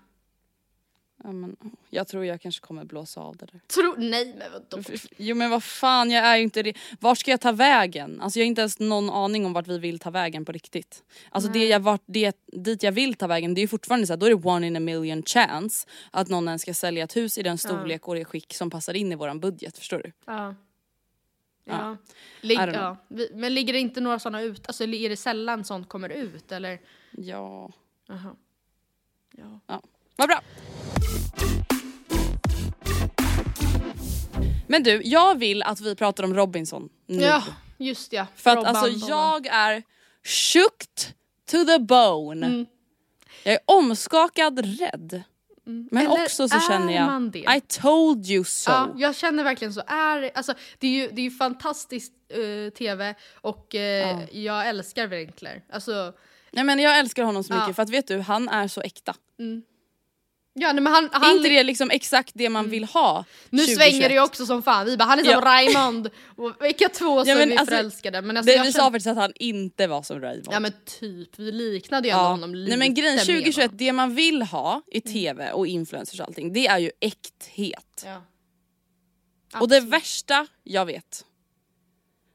[1.24, 1.56] Ja, men,
[1.90, 3.62] jag tror jag kanske kommer blåsa av det där.
[3.68, 4.84] Tro, nej men vadå?
[5.18, 6.74] Jo men vad fan, jag är ju inte det.
[7.00, 8.22] Vart ska jag ta vägen?
[8.22, 11.04] Alltså jag har inte ens någon aning om vart vi vill ta vägen på riktigt.
[11.30, 14.14] Alltså det jag, vart, det, dit jag vill ta vägen det är ju fortfarande så
[14.14, 17.16] här, då är det one in a million chance att någon ens ska sälja ett
[17.16, 20.12] hus i den storlek och det skick som passar in i våran budget, förstår du?
[20.26, 20.56] Ja.
[21.68, 21.98] Ja.
[22.42, 22.98] Lig, ja.
[23.32, 24.68] Men ligger det inte några sådana ut?
[24.68, 26.80] Alltså är det sällan sånt kommer ut eller?
[27.12, 27.72] Ja.
[28.08, 28.36] Jaha.
[29.38, 29.60] Ja.
[29.68, 29.82] ja.
[30.16, 30.42] Vad bra!
[34.68, 37.24] Men du, jag vill att vi pratar om Robinson nu.
[37.24, 37.44] Ja,
[37.78, 38.28] just ja.
[38.36, 39.84] För att Robban, alltså jag är
[40.24, 41.16] shooked
[41.52, 42.46] to the bone.
[42.46, 42.66] Mm.
[43.44, 45.24] Jag är omskakad rädd.
[45.68, 47.58] Men Eller också så känner jag?
[47.58, 48.72] I told you so.
[48.72, 49.82] Ja, jag känner verkligen så.
[49.88, 55.08] Är, alltså, det är ju, det är ju fantastiskt eh, tv och eh, jag älskar
[55.08, 55.64] Winkler.
[55.70, 56.14] Alltså,
[56.52, 57.74] Nej, men jag älskar honom så mycket Ja.
[57.74, 59.16] för att vet du, han är så äkta.
[60.60, 63.58] Ja, nej, men han, är han, inte det liksom exakt det man vill ha nu
[63.58, 63.78] 2021?
[63.78, 64.86] svänger det ju också som fan.
[64.86, 65.42] Vi bara, han är som Ja.
[65.42, 66.10] Raymond.
[66.62, 68.22] Vilka två så Ja, men vi alltså, förälskade.
[68.22, 70.48] Men alltså, Det, jag vi sa faktiskt att han inte var som Raymond.
[70.52, 72.30] Ja men typ, vi liknade ju ändå Ja.
[72.30, 73.78] honom lite Nej men grejen mer, 2021, va?
[73.78, 78.06] det man vill ha i tv och influencers och allting, det är ju äkthet.
[78.06, 78.22] Ja.
[79.60, 81.26] Och det värsta jag vet,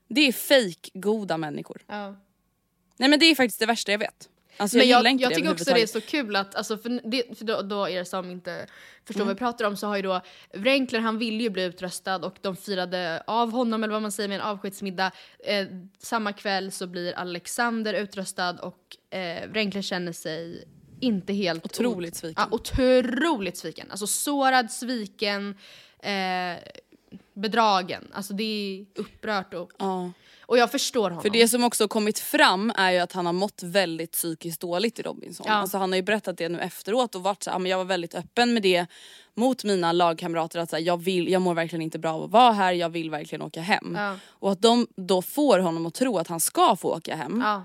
[0.08, 1.82] det är fake goda människor.
[1.86, 2.16] Ja.
[2.96, 4.28] Nej men det är faktiskt det värsta jag vet.
[4.56, 7.10] Alltså jag, Men jag, jag det tycker också det är så kul att, alltså, för,
[7.10, 8.66] det, för då, då er som inte
[9.04, 9.26] förstår Mm.
[9.28, 10.20] vad vi pratar om så har ju då
[10.54, 14.28] Wrenkler han ville ju bli utröstad och de firade av honom eller vad man säger
[14.28, 15.10] med en avskedsmiddag.
[15.44, 15.66] Eh,
[15.98, 20.64] samma kväll så blir Alexander utröstad och eh, Wrenkler känner sig
[21.00, 21.64] inte helt...
[21.64, 22.44] Otroligt sviken.
[22.50, 23.86] Ja, otroligt sviken.
[23.90, 25.54] Alltså sårad, sviken.
[25.98, 26.58] Eh,
[27.34, 28.10] bedragen.
[28.12, 30.10] Alltså det är upprört och, Ja.
[30.46, 31.22] och jag förstår honom.
[31.22, 34.98] För det som också kommit fram är ju att han har mått väldigt psykiskt dåligt
[34.98, 35.46] i Robinson.
[35.48, 35.54] Ja.
[35.54, 37.78] Alltså han har ju berättat det nu efteråt och varit så här, "Ja, men jag
[37.78, 38.86] var väldigt öppen med det
[39.34, 42.30] mot mina lagkamrater att så här, jag, vill, jag mår verkligen inte bra av att
[42.30, 43.94] vara här, jag vill verkligen åka hem.
[43.98, 44.16] Ja.
[44.26, 47.64] Och att de då får honom att tro att han ska få åka hem Ja.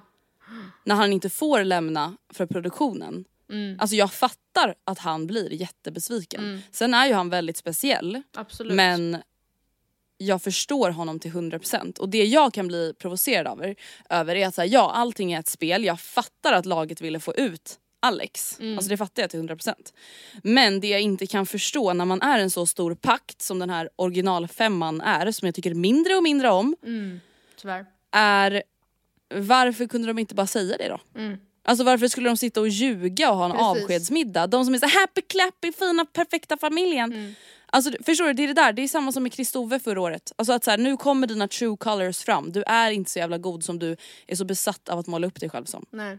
[0.84, 3.26] när han inte får lämna för produktionen.
[3.50, 3.78] Mm.
[3.80, 6.62] Alltså jag fattar att han blir jättebesviken.
[6.72, 8.74] Sen är ju han väldigt speciell Absolut.
[8.74, 9.18] men
[10.18, 13.76] jag förstår honom till 100% och det jag kan bli provocerad över,
[14.10, 17.36] över är att säga, ja allting är ett spel, jag fattar att laget ville få
[17.36, 18.78] ut Alex, Mm.
[18.78, 19.74] alltså det fattar jag till 100%.
[20.44, 23.70] Men det jag inte kan förstå när man är en så stor pakt som den
[23.70, 26.76] här originalfemman är, som jag tycker mindre och mindre om,
[27.62, 27.86] Tyvärr.
[28.12, 28.64] är
[29.36, 31.00] varför kunde de inte bara säga det då?
[31.64, 33.64] Alltså varför skulle de sitta och ljuga och ha en Mm.
[33.74, 33.84] Precis.
[33.84, 34.48] avskedsmiddag?
[34.48, 37.14] De som är så happy clappy, fina perfekta familjen.
[37.14, 37.34] Mm.
[37.72, 40.32] Alltså förstår du, det är det där, det är samma som med Kristove förra året.
[40.36, 43.38] Alltså att så här, nu kommer dina true colors fram, du är inte så jävla
[43.38, 45.86] god som du är så besatt av att måla upp dig själv som.
[45.90, 46.18] Nej.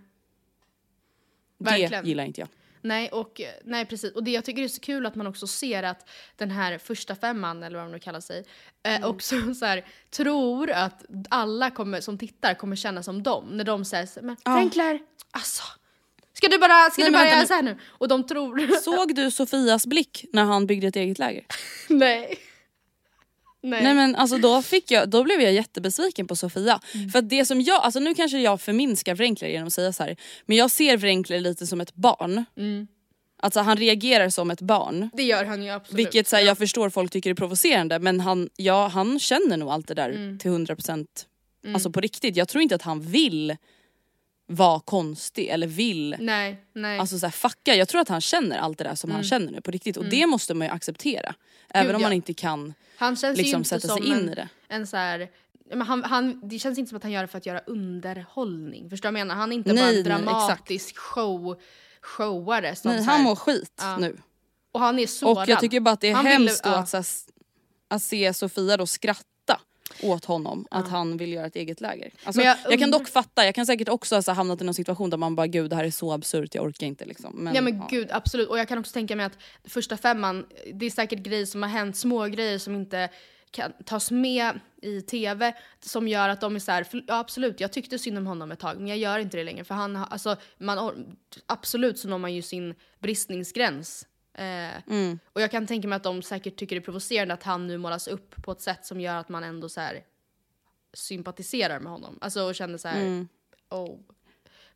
[1.59, 2.07] Det Verkligen.
[2.07, 2.49] gillar inte jag.
[2.83, 4.13] Nej, och, nej precis.
[4.13, 7.15] Och det jag tycker är så kul att man också ser att den här första
[7.15, 8.45] femman, eller vad de nu kallar sig,
[8.83, 13.45] eh, också så här, tror att alla kommer, som tittar kommer känna som dem.
[13.51, 15.63] När de säger men Frankler, alltså.
[16.39, 17.47] Ska du bara, ska Nej, du bara göra nu.
[17.47, 17.77] så här nu?
[17.89, 18.81] Och de tror...
[18.83, 21.45] Såg du Sofias blick när han byggde ett eget läger?
[21.89, 22.39] nej.
[23.63, 23.83] Nej.
[23.83, 26.81] Nej men alltså då, fick jag, då blev jag jättebesviken på Sofia.
[26.95, 27.11] Mm.
[27.11, 30.17] För det som jag, alltså nu kanske jag förminskar Wrenkler genom att säga så här.
[30.47, 32.45] men jag ser Wrenkler lite som ett barn.
[32.57, 32.87] Mm.
[33.43, 35.11] Alltså han reagerar som ett barn.
[35.13, 35.99] Det gör han ju absolut.
[35.99, 39.69] Vilket så här, jag förstår folk tycker är provocerande men han, ja, han känner nog
[39.69, 40.39] allt det där Mm.
[40.39, 41.07] till 100%
[41.75, 42.37] alltså på riktigt.
[42.37, 43.57] Jag tror inte att han vill
[44.51, 46.99] vara konstig eller vill Nej, nej.
[46.99, 47.75] alltså så här, fucka.
[47.75, 50.05] Jag tror att han känner allt det där som han känner nu på riktigt och
[50.05, 51.35] det måste man ju acceptera.
[51.71, 51.87] Även Mm.
[51.87, 52.07] Gud, om ja.
[52.09, 54.49] man inte kan han känns liksom inte sätta sig in en, i det.
[54.69, 55.29] en så här,
[55.71, 58.91] men han, han, det känns inte som att han gör det för att göra underhållning.
[58.91, 59.41] Förstår du vad jag menar?
[59.41, 61.61] Han är inte bara Nej, en nej, dramatisk show,
[62.01, 62.77] showare.
[62.77, 63.97] Som Nej, han mår skit Ja.
[63.97, 64.19] nu.
[64.73, 65.39] och han är sårad.
[65.39, 66.77] Och jag tycker bara att det är Han ville- hemskt då ja.
[66.79, 67.07] att, så här,
[67.89, 69.23] att se Sofia då skratta
[70.03, 72.11] åt honom att han vill göra ett eget läger.
[72.25, 74.65] Alltså, jag, jag kan dock fatta, jag kan säkert också ha så här hamnat i
[74.65, 77.33] någon situation där man bara gud det här är så absurt, jag orkar inte liksom.
[77.35, 77.89] Men, Ja men ja.
[77.91, 81.47] gud absolut och jag kan också tänka mig att första femman, det är säkert grejer
[81.47, 83.09] som har hänt, små grejer som inte
[83.51, 87.61] kan tas med i tv som gör att de är så här, för, ja absolut
[87.61, 89.97] jag tyckte synd om honom ett tag men jag gör inte det längre för han
[89.97, 91.07] har, alltså man,
[91.47, 94.07] absolut så når man ju sin bristningsgräns.
[94.39, 95.19] Eh, Mm.
[95.33, 97.79] Och jag kan tänka mig att de säkert tycker det är provocerande att han nu
[97.79, 100.03] målas upp på ett sätt som gör att man ändå så här
[100.95, 102.19] sympatiserar med honom.
[102.21, 103.27] Alltså och känner så här,
[103.71, 103.97] oh,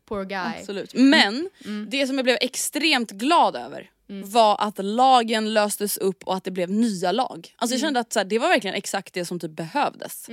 [0.05, 0.39] poor guy.
[0.39, 0.59] Mm.
[0.61, 0.95] Absolut.
[0.95, 1.87] Men Mm.
[1.91, 3.91] det som jag blev extremt glad över
[4.25, 7.55] var att lagen löstes upp och att det blev nya lag.
[7.57, 7.87] Alltså jag Mm.
[7.87, 10.29] kände att så här, det var verkligen exakt det som typ behövdes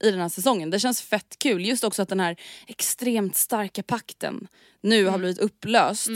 [0.00, 0.70] i den här säsongen.
[0.70, 1.66] Det känns fett kul.
[1.66, 4.48] Just också att den här extremt starka pakten
[4.80, 5.12] nu Mm.
[5.12, 6.10] har blivit upplöst.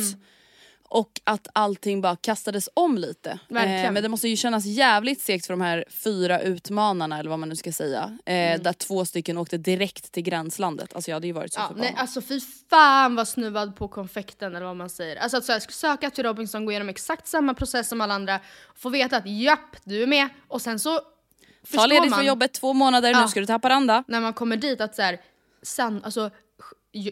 [0.95, 3.31] Och att allting bara kastades om lite.
[3.31, 7.39] Eh, men det måste ju kännas jävligt segt för de här fyra utmanarna eller vad
[7.39, 8.19] man nu ska säga.
[8.27, 8.63] Eh, Mm.
[8.63, 10.95] Där två stycken åkte direkt till gränslandet.
[10.95, 11.93] Alltså jag hade ju varit så Ja, förbannad.
[11.93, 15.17] nej, alltså fy fan vad snuvad på konfekten eller vad man säger.
[15.17, 18.41] Alltså att så här, söka till Robinson, gå igenom exakt samma process som alla andra,
[18.75, 21.05] få veta att japp, du är med och sen så Ta
[21.65, 23.23] förstår ledigt man för jobbet två månader, Ja.
[23.23, 24.05] nu ska du ta Haparanda.
[24.09, 25.21] när man kommer dit att så här,
[25.63, 26.31] san, alltså,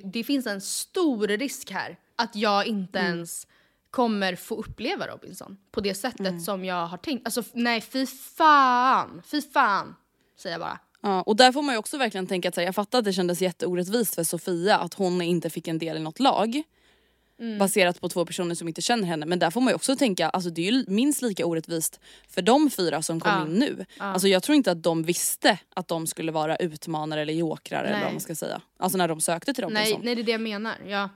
[0.05, 3.15] det finns en stor risk här att jag inte Mm.
[3.15, 3.47] ens
[3.91, 6.41] kommer få uppleva Robinson på det sättet Mm.
[6.41, 7.27] som jag har tänkt.
[7.27, 9.95] Alltså nej fy fan, fy fan
[10.39, 10.79] säger jag bara.
[11.03, 13.13] Ja, och där får man ju också verkligen tänka att här, jag fattar att det
[13.13, 16.63] kändes jätteorättvist för Sofia att hon inte fick en del i något lag.
[17.41, 17.59] Mm.
[17.59, 19.27] Baserat på två personer som inte känner henne.
[19.27, 22.43] Men där får man ju också tänka, alltså det är ju minst lika orättvist för
[22.43, 23.43] de fyra som kom Ja.
[23.47, 23.87] in nu.
[23.99, 27.93] Alltså jag tror inte att de visste att de skulle vara utmanare eller jokrar eller
[27.97, 28.05] Nej.
[28.05, 28.61] vad man ska säga.
[28.79, 30.01] Alltså när de sökte till Nej, Robinson.
[30.05, 30.75] nej det är det jag menar.
[30.87, 31.09] Ja.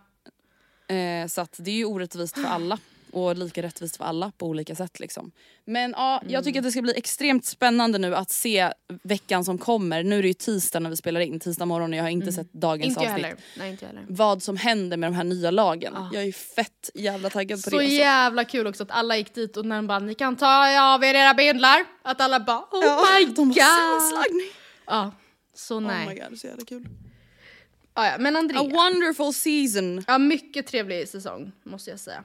[0.88, 2.78] Eh, så det är ju orättvist för alla.
[3.12, 5.30] Och lika rättvist för alla på olika sätt liksom.
[5.64, 9.58] Men ja, jag tycker att det ska bli extremt spännande nu att se veckan som
[9.58, 10.02] kommer.
[10.02, 12.32] Nu är det ju tisdag när vi spelar in, tisdag morgon och jag har inte
[12.32, 13.12] sett dagens Inte avsnitt.
[13.24, 13.36] heller.
[13.58, 14.04] Nej, inte heller.
[14.08, 15.94] Vad som händer med de här nya lagen.
[16.12, 17.76] Jag är ju fett jävla taggad på Så det.
[17.76, 17.92] alltså.
[17.96, 21.04] jävla kul också att alla gick dit och när de bara ni kan ta av
[21.04, 21.84] er era bindlar.
[22.02, 23.58] Att alla bara oh Ja, my de god.
[23.58, 24.46] har simslagning.
[24.86, 25.12] Ja,
[25.54, 26.06] så nej.
[26.06, 26.88] Oh my god, så jävla kul.
[27.94, 28.60] Ja, ja, men Andrea.
[28.60, 30.04] A wonderful season.
[30.06, 32.24] Ja, mycket trevlig säsong måste jag säga.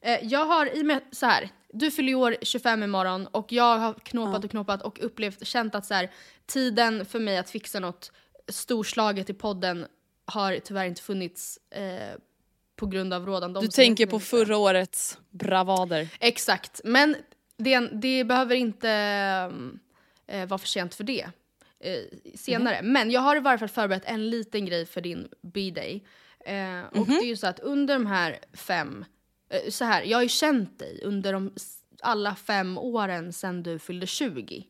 [0.00, 1.48] Eh, jag har i med så här.
[1.72, 5.86] Du fyller år 25 imorgon och jag har knåpat och knåpat och upplevt, känt att
[5.86, 6.10] så här,
[6.46, 8.12] tiden för mig att fixa något
[8.48, 9.86] storslaget i podden
[10.24, 12.18] har tyvärr inte funnits eh,
[12.76, 16.08] på grund av rådande Du tänker på förra årets bravader.
[16.20, 17.16] Exakt, men
[17.56, 18.90] det, det behöver inte
[20.26, 21.30] eh, vara för sent för det
[21.80, 22.82] eh, senare.
[22.82, 26.04] Men jag har i varje fall förberett en liten grej för din B-day.
[26.44, 29.04] Eh, och det är ju så att under de här fem,
[29.48, 31.54] eh, så här, jag har ju känt dig under de
[32.02, 34.66] alla fem åren sedan du fyllde 20.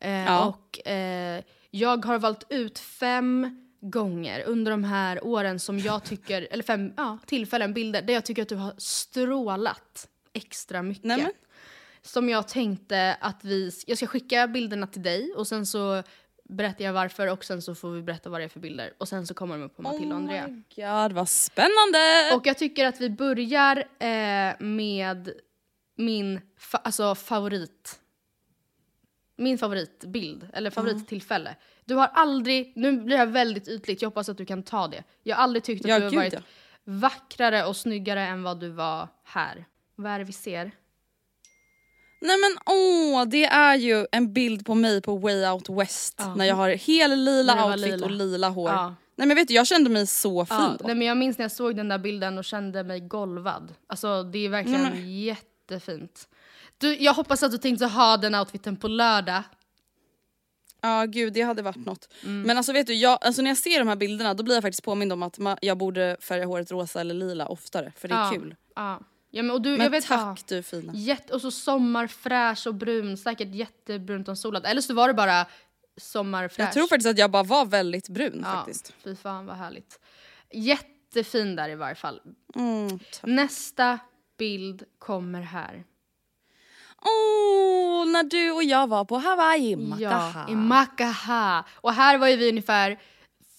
[0.00, 0.46] Eh, Ja.
[0.46, 6.48] Och eh, jag har valt ut fem gånger under de här åren som jag tycker,
[6.50, 11.04] eller fem ja, tillfällen, bilder, där jag tycker att du har strålat extra mycket.
[11.04, 11.32] Nej, men.
[12.04, 16.02] Som jag tänkte att vi, jag ska skicka bilderna till dig och sen så
[16.48, 18.92] berättar jag varför och sen så får vi berätta vad det är för bilder.
[18.98, 20.46] Och sen så kommer de upp på Matilda och Andrea.
[20.46, 22.34] Oh my god vad spännande!
[22.36, 25.32] Och jag tycker att vi börjar eh, med
[25.96, 27.98] min fa- alltså favorit.
[29.36, 31.56] Min favoritbild, eller favorittillfälle.
[31.84, 35.04] Du har aldrig, nu blir här väldigt ytligt, jag hoppas att du kan ta det.
[35.22, 36.40] Jag har aldrig tyckt att Ja, du har gud, varit ja.
[36.84, 39.64] vackrare och snyggare än vad du var här.
[39.94, 40.70] Vad är det vi ser?
[42.22, 46.34] Nej men åh, det är ju en bild på mig på Way Out West Ja.
[46.34, 48.04] när jag har hel lila outfit lila.
[48.06, 48.70] och lila hår.
[48.70, 48.94] Ja.
[49.16, 50.86] Nej men vet du jag kände mig så fin Ja, då.
[50.86, 53.74] nej, men jag minns när jag såg den där bilden och kände mig golvad.
[53.86, 56.28] Alltså det är verkligen Nej, jättefint.
[56.78, 59.42] Du, jag hoppas att du tänkte ha den outfiten på lördag.
[60.80, 62.08] Ja gud det hade varit något.
[62.24, 62.42] Mm.
[62.42, 64.62] Men alltså vet du, jag, alltså, när jag ser de här bilderna då blir jag
[64.62, 68.14] faktiskt påmind om att ma- jag borde färga håret rosa eller lila oftare för det
[68.14, 68.54] är kul.
[68.76, 69.00] Ja.
[69.34, 70.92] Ja, men, och du, Men jag vet, tack du fina.
[70.94, 74.64] Jätte, och så sommarfräsch och brun, säkert jättebrunt och solat.
[74.64, 75.46] Eller så var det bara
[75.96, 76.66] sommarfräsch.
[76.66, 78.94] Jag tror faktiskt att jag bara var väldigt brun ja, faktiskt.
[79.04, 80.00] Fy fan vad härligt.
[80.52, 82.20] Jättefin där i varje fall.
[82.54, 82.98] Mm.
[83.22, 83.98] Nästa
[84.38, 85.84] bild kommer här.
[87.02, 90.44] Åh, när du och jag var på Hawaii, Makaha.
[90.48, 91.64] Ja, i Makaha.
[91.74, 92.98] Och här var ju vi ungefär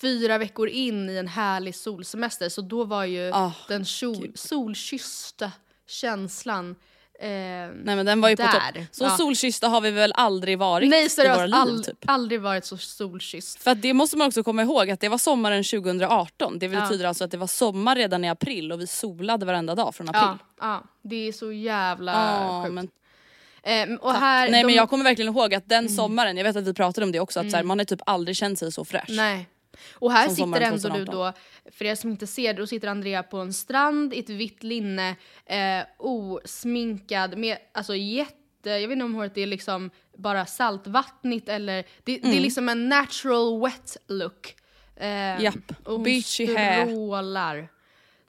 [0.03, 5.51] fyra veckor in i en härlig solsemester så då var ju Ah, den sol, solkyssta
[5.87, 6.75] känslan
[7.19, 8.71] eh, Nej men den var ju på Där.
[8.71, 8.83] topp.
[8.91, 9.09] Så Ja.
[9.17, 11.97] solkyssta har vi väl aldrig varit Nej i våra seriöst, liv all, typ.
[12.05, 13.63] aldrig varit så solkysst.
[13.63, 16.59] För det måste man också komma ihåg att det var sommaren 2018.
[16.59, 16.81] Det Ja.
[16.81, 20.09] betyder alltså att det var sommar redan i april och vi solade varenda dag från
[20.09, 20.21] april.
[20.21, 22.73] Ja, ja, det är så jävla Ja, sjukt.
[22.73, 26.55] men, och här, nej de, men jag kommer verkligen ihåg att den sommaren, jag vet
[26.55, 28.71] att vi pratade om det också, att så här, man har typ aldrig känt sig
[28.71, 29.09] så fräsch.
[29.09, 29.47] Nej.
[29.93, 31.15] Och här Som sitter ändå du 2018.
[31.15, 31.33] då,
[31.71, 35.15] för er som inte ser, då sitter Andrea på en strand i ett vitt linne,
[35.45, 41.75] eh, osminkad med, alltså jätte, jag vet inte om håret är liksom bara saltvattnigt eller,
[41.83, 42.41] det, det är Mm.
[42.43, 44.55] liksom en natural wet look.
[44.95, 45.71] Eh, Japp.
[45.85, 46.85] och hon Beachy hair.
[46.85, 47.67] strålar.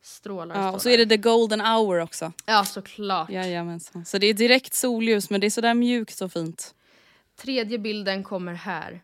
[0.02, 0.72] Strålar, Ja, strålar.
[0.74, 2.32] och så är det the golden hour också.
[2.46, 3.30] Ja, såklart.
[3.30, 4.04] Jajamensan.
[4.04, 6.74] Så det är direkt solljus men det är sådär mjukt och fint.
[7.36, 9.02] Tredje bilden kommer här.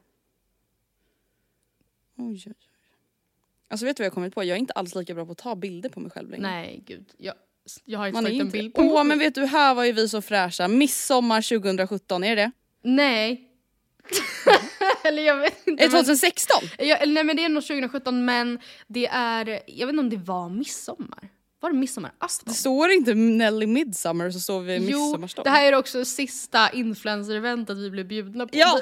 [2.20, 2.54] Oj, oj, oj.
[3.68, 4.44] Alltså vet du vad jag kommit på?
[4.44, 6.42] Jag är inte alls lika bra på att ta bilder på mig själv längre.
[6.42, 7.12] Nej, gud.
[7.18, 7.34] Jag,
[7.84, 9.04] jag har inte Man tagit en bild på Åh mig.
[9.04, 10.68] men vet du, här var ju vi så fräscha.
[10.68, 12.50] Midsommar 2017, är det det?
[12.82, 13.46] Nej.
[15.04, 15.84] Eller jag vet inte.
[15.84, 16.56] Är det men- 2016?
[16.78, 20.10] Ja, eller nej men det är nog 2017 men det är, jag vet inte om
[20.10, 21.28] det var midsommar.
[21.60, 22.44] Var det midsommarafton?
[22.46, 25.44] Det står inte Nelly Midsummer så står vi Jo, midsommarstång.
[25.44, 28.56] det här är också sista influencer-eventet vi blev bjudna på.
[28.56, 28.80] Ja!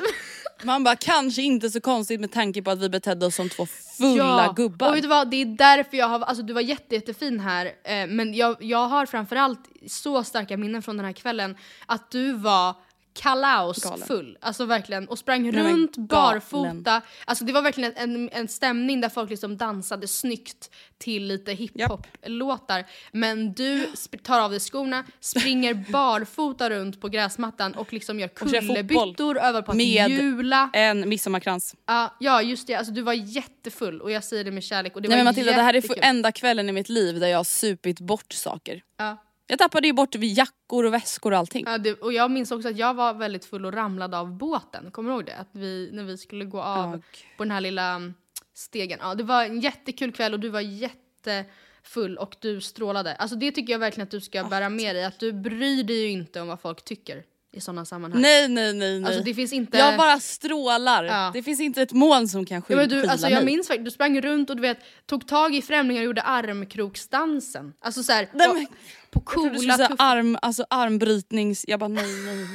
[0.62, 3.66] Man bara kanske inte så konstigt med tanke på att vi betedde oss som två
[3.66, 4.88] fulla gubbar.
[4.88, 7.66] Och vet du vad, det är därför jag har, alltså du var jätte, jättefin här
[7.66, 12.32] eh, men jag, jag har framförallt så starka minnen från den här kvällen att du
[12.32, 12.74] var
[13.18, 14.38] kalausfull.
[14.40, 17.02] Alltså verkligen, och sprang men runt barfota.
[17.24, 22.84] Alltså det var verkligen en, en stämning där folk liksom dansade snyggt till lite hiphop-låtar.
[23.12, 23.86] Men du
[24.22, 29.70] tar av dig skorna, springer barfota runt på gräsmattan och liksom gör kullerbyttor över på
[29.70, 30.70] att Med- jula.
[30.72, 31.74] En midsommarkrans.
[31.86, 35.02] Ja, ja just det, alltså du var jättefull och jag säger det med kärlek och
[35.02, 35.98] det Nej var men Matilda det här är jättekul.
[36.02, 38.82] enda kvällen i mitt liv där jag har supit bort saker.
[38.98, 39.24] Ja.
[39.50, 41.64] Jag tappade ju bort jackor och väskor och allting.
[41.66, 44.90] Ja, det, och jag minns också att jag var väldigt full och ramlade av båten.
[44.90, 45.36] Kommer du ihåg det?
[45.36, 47.02] Att vi, när vi skulle gå av gud.
[47.36, 48.14] på den här lilla mm,
[48.54, 48.98] stegen.
[49.02, 53.14] Ja, det var en jättekul kväll och du var jättefull och du strålade.
[53.14, 55.04] Alltså det tycker jag verkligen att du ska bära med dig.
[55.04, 58.22] Att du bryr dig ju inte om vad folk tycker i sådana sammanhang.
[58.22, 59.04] Nej nej nej nej.
[59.08, 59.78] Alltså det finns inte...
[59.78, 61.04] Jag bara strålar.
[61.04, 61.30] Ja.
[61.34, 63.44] Det finns inte ett moln som kan Ja, skylla men du, alltså, jag mig.
[63.44, 67.72] minns faktiskt, du sprang runt och du vet, tog tag i främlingar och gjorde armkroksdansen.
[67.80, 68.66] Alltså såhär, på, men-
[69.10, 70.04] på Jag trodde du skulle coola, säga tuffa...
[70.04, 71.64] arm, alltså armbrytnings...
[71.68, 72.46] Jag bara nej nej.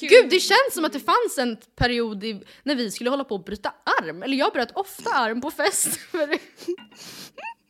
[0.00, 3.34] Gud, det känns som att det fanns en period i, när vi skulle hålla på
[3.34, 4.22] att bryta arm.
[4.22, 5.88] Eller jag bröt ofta arm på fest.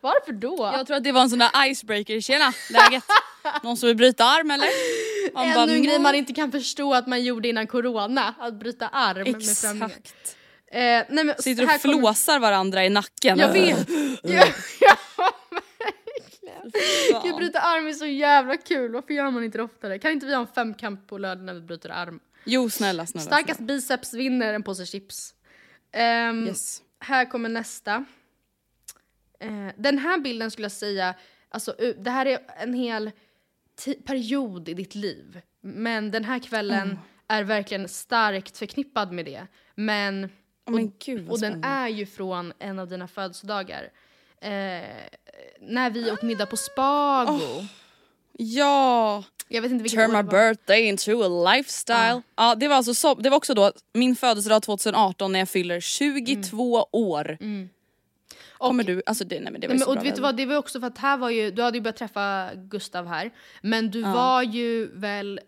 [0.00, 0.70] Varför då?
[0.76, 2.20] Jag tror att det var en sån där icebreaker.
[2.20, 3.04] Tjena, läget?
[3.62, 4.68] Någon som vill bryta arm eller?
[5.34, 8.54] Man bara, Ännu en grej man inte kan förstå att man gjorde innan corona, att
[8.54, 9.36] bryta arm med.
[9.36, 10.36] Exakt.
[10.72, 13.38] Eh, nej men, Sitter och kommer- flåsar varandra i nacken.
[13.38, 13.88] Jag vet!
[14.22, 14.44] ja,
[14.80, 14.96] ja,
[15.50, 16.72] verkligen.
[17.12, 17.22] Fan.
[17.24, 19.98] Gud, bryta arm är så jävla kul, varför gör man inte det oftare?
[19.98, 22.20] Kan inte vi ha en femkamp på lördag när vi bryter arm?
[22.44, 23.26] Jo snälla snälla.
[23.26, 25.34] Starkast biceps vinner en påse chips.
[25.94, 26.46] Snälla.
[26.46, 26.80] Yes.
[27.00, 28.04] Här kommer nästa.
[29.76, 31.14] Den här bilden skulle jag säga,
[31.48, 33.10] alltså det här är en hel
[34.06, 35.40] period i ditt liv.
[35.60, 36.98] Men den här kvällen
[37.28, 39.46] är verkligen starkt förknippad med det.
[39.74, 40.30] Men,
[40.66, 43.82] Oh, men gud och den är ju från en av dina födelsedagar.
[44.40, 44.50] Eh,
[45.60, 47.40] när vi åt middag på Spago.
[48.32, 49.24] Ja!
[49.48, 52.22] Jag vet inte Turn my birthday into a lifestyle.
[52.36, 52.54] Ja.
[52.54, 56.86] det var alltså så, det var också då min födelsedag 2018 när jag fyller 22
[56.92, 57.38] år.
[58.58, 60.14] Kommer du, alltså det, nej men det var Nej, ju men, så och bra vet
[60.16, 62.50] du vad, det var också för att här var ju, du hade ju börjat träffa
[62.54, 63.30] Gustav här,
[63.62, 65.40] men du var ju väl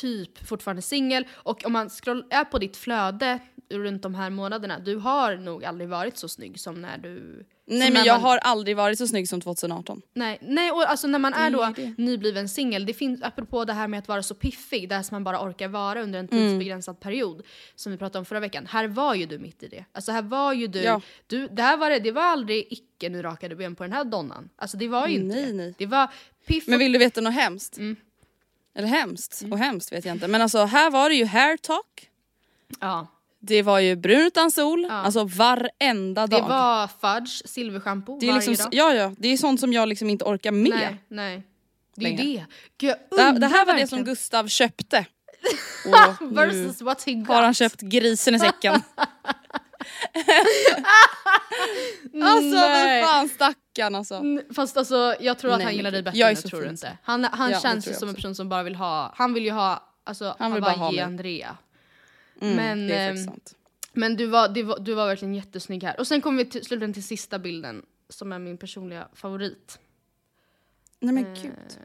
[0.00, 3.38] typ fortfarande singel och om man scroll, är på ditt flöde
[3.70, 7.44] runt de här månaderna, du har nog aldrig varit så snygg som när du...
[7.68, 10.02] Nej men jag man, har aldrig varit så snygg som 2018.
[10.14, 11.94] Nej, nej och alltså när man är Det då det.
[11.98, 15.24] nybliven singel, det finns apropå det här med att vara så piffig, där som man
[15.24, 16.48] bara orkar vara under en Mm.
[16.48, 17.42] tidsbegränsad period,
[17.74, 18.66] som vi pratade om förra veckan.
[18.66, 19.84] Här var ju du mitt i det.
[19.92, 21.00] Alltså här var ju du, Ja.
[21.26, 24.04] du det här var det, det var aldrig icke nu rakade ben på den här
[24.04, 24.48] donnan.
[24.56, 25.52] Alltså det var ju inte Nej, det.
[25.52, 25.74] nej.
[25.78, 26.10] Det var
[26.46, 27.78] piff Men och vill du veta något hemskt?
[27.78, 27.96] Mm.
[28.76, 30.28] Eller hemskt och hemskt vet jag inte.
[30.28, 32.10] Men alltså här var det ju hair talk.
[32.80, 33.06] Ja.
[33.40, 36.48] Det var ju brun utan sol, alltså varenda Det dag.
[36.48, 38.74] var fudge, silverschampo det varje liksom, dag.
[38.74, 40.70] ja ja, det är sånt som jag liksom inte orkar med.
[40.72, 41.42] Nej, nej.
[41.96, 42.46] Det är ju det.
[42.76, 43.88] Det, det här var det verkligen.
[43.88, 45.06] som Gustav köpte.
[46.20, 47.28] Och Versus what he got.
[47.28, 48.74] har han köpt grisen i säcken.
[52.22, 53.02] alltså Nej.
[53.02, 53.28] vad fan
[53.76, 54.22] stackarn alltså.
[54.54, 56.68] Fast alltså jag tror att Nej, han gillar dig bättre Jag är så tror du
[56.68, 56.98] inte.
[57.02, 59.50] Han, han Ja, känns ju som en person som bara vill ha, han vill ju
[59.50, 61.04] ha, alltså Han vill bara ha Hawaii mig.
[61.04, 61.56] Andrea.
[62.40, 63.54] Mm, men det är ehm, faktiskt sant.
[63.92, 66.00] men du, var, du, var, du var verkligen jättesnygg här.
[66.00, 69.78] Och sen kommer vi till, slutligen till sista bilden som är min personliga favorit.
[71.00, 71.78] Nej men eh, gud.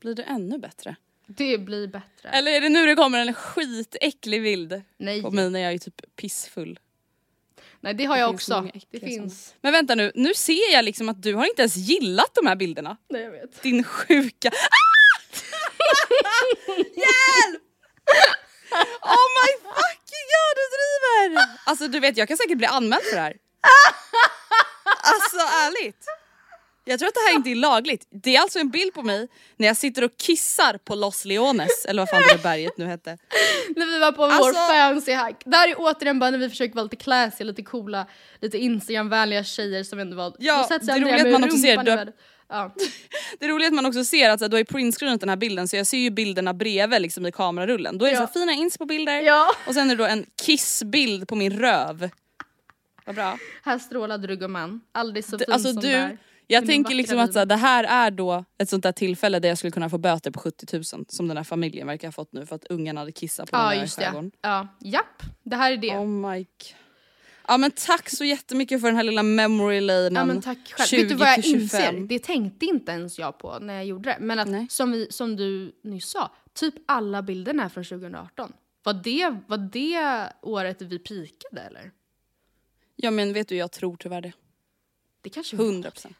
[0.00, 0.96] Blir det ännu bättre?
[1.26, 2.28] Det blir bättre.
[2.28, 5.22] Eller är det nu det kommer en skitäcklig bild Nej.
[5.22, 6.78] på mig när jag är typ pissfull?
[7.82, 8.68] Nej det har Det jag så också.
[8.90, 9.54] Det finns.
[9.60, 12.56] Men vänta nu, nu ser jag liksom att du har inte ens gillat de här
[12.56, 12.96] bilderna.
[13.10, 13.62] Nej jag vet.
[13.62, 14.50] Din sjuka...
[16.76, 17.62] Hjälp!
[19.02, 21.46] Oh my fucking god du driver!
[21.66, 23.36] Alltså du vet jag kan säkert bli anmäld för det här.
[25.02, 26.04] Alltså ärligt.
[26.84, 28.06] Jag tror att det här inte är lagligt.
[28.10, 31.84] Det är alltså en bild på mig när jag sitter och kissar på Los Leones,
[31.88, 33.18] eller vad fan det berget nu hette.
[33.76, 35.36] När vi var på Alltså- vår fancy hike.
[35.44, 38.06] Där är återigen bara när vi försöker vara lite classy, lite coola,
[38.40, 40.34] lite instagramvänliga tjejer som ändå var...
[40.38, 42.12] Ja, det roliga att man också ser du-.
[42.48, 42.74] Ja.
[43.40, 45.76] Det roliga är att man också ser att du har printscreenat den här bilden så
[45.76, 47.98] jag ser ju bilderna bredvid liksom i kamerarullen.
[47.98, 48.26] Då är det Ja.
[48.26, 49.48] så fina inspo-bilder Ja.
[49.66, 52.10] och sen är det då en kissbild på min röv.
[53.04, 53.38] Vad bra.
[53.64, 54.80] Här strålade du gumman.
[54.92, 56.18] Aldrig så fin Alltså som du, där.
[56.52, 59.48] Jag tänker liksom att så här, det här är då ett sånt där tillfälle där
[59.48, 62.32] jag skulle kunna få böter på 70 000 som den här familjen verkar ha fått
[62.32, 64.04] nu för att ungen hade kissat på Ja den där just det.
[64.04, 64.32] skärgården.
[64.40, 64.68] Ja.
[64.80, 65.96] Japp, det här är det.
[65.98, 66.46] Oh my god.
[67.48, 70.14] Ja men tack så jättemycket för den här lilla memory lanen.
[70.14, 70.86] Ja men tack själv.
[70.86, 71.94] 20 Vet du vad jag till 25.
[71.96, 72.06] inser?
[72.08, 74.16] Det tänkte inte ens jag på när jag gjorde det.
[74.20, 74.66] Men att Nej.
[74.70, 78.52] som, vi, som du nyss sa, typ alla bilderna är från 2018.
[78.82, 81.90] Var det, var det året vi pikade eller?
[82.96, 84.32] Ja men vet du jag tror tyvärr det.
[85.20, 86.16] Det kanske var 100 procent.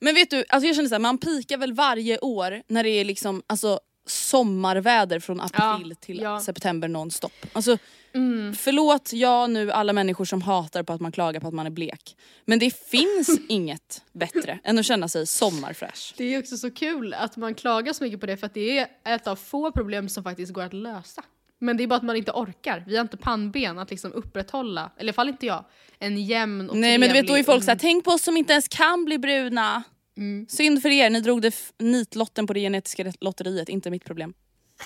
[0.00, 3.04] Men vet du, alltså jag känner såhär, man pikar väl varje år när det är
[3.04, 6.40] liksom alltså, sommarväder från april Ja, till ja.
[6.40, 7.32] september nonstop.
[7.52, 7.78] Alltså,
[8.12, 8.54] Mm.
[8.54, 11.70] Förlåt jag nu alla människor som hatar på att man klagar på att man är
[11.70, 12.16] blek.
[12.44, 16.14] Men det finns inget bättre än att känna sig sommarfräsch.
[16.16, 18.78] Det är också så kul att man klagar så mycket på det för att det
[18.78, 21.24] är ett av få problem som faktiskt går att lösa.
[21.58, 22.84] Men det är bara att man inte orkar.
[22.86, 25.64] Vi har inte pannben att liksom upprätthålla, eller i alla fall inte jag,
[25.98, 28.36] en jämn och Nej men du vet då är folk såhär, tänk på oss som
[28.36, 29.82] inte ens kan bli bruna.
[30.16, 30.46] Mm.
[30.48, 34.34] Synd för er, ni drog det nitlotten på det genetiska lotteriet, inte mitt problem.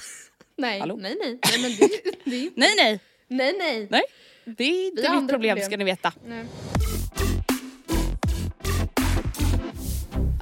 [0.59, 0.97] Nej, Hallå?
[1.01, 1.39] nej, nej.
[1.51, 1.89] nej, men det,
[2.31, 3.87] det, är- Nej nej, nej, nej.
[3.91, 4.03] nej.
[4.45, 5.61] Det är inte mitt problem problem.
[5.61, 6.13] ska ni veta.
[6.27, 6.45] nej.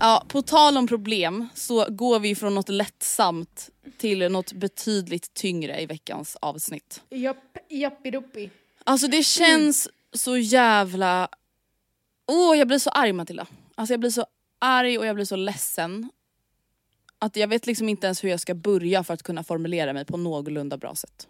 [0.03, 5.81] Ja, på tal om problem så går vi från något lättsamt till något betydligt tyngre
[5.81, 7.03] i veckans avsnitt.
[7.11, 8.51] Japp, jappidoppi.
[8.85, 11.29] Alltså det känns så jävla...
[12.27, 13.47] Åh, jag blir så arg Matilda.
[13.75, 14.27] Alltså jag blir så
[14.59, 16.11] arg och jag blir så ledsen.
[17.19, 20.05] Att jag vet liksom inte ens hur jag ska börja för att kunna formulera mig
[20.05, 21.29] på någorlunda bra sätt.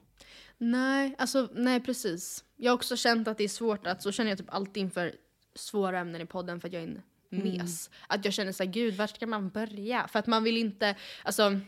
[0.59, 2.45] Nej, alltså nej precis.
[2.57, 5.15] Jag har också känt att det är svårt att, så känner jag typ alltid inför
[5.55, 7.91] svåra ämnen i podden för att jag är en mes.
[8.07, 10.09] Att jag känner såhär, gud vart ska man börja?
[10.09, 11.61] För att man vill inte, alltså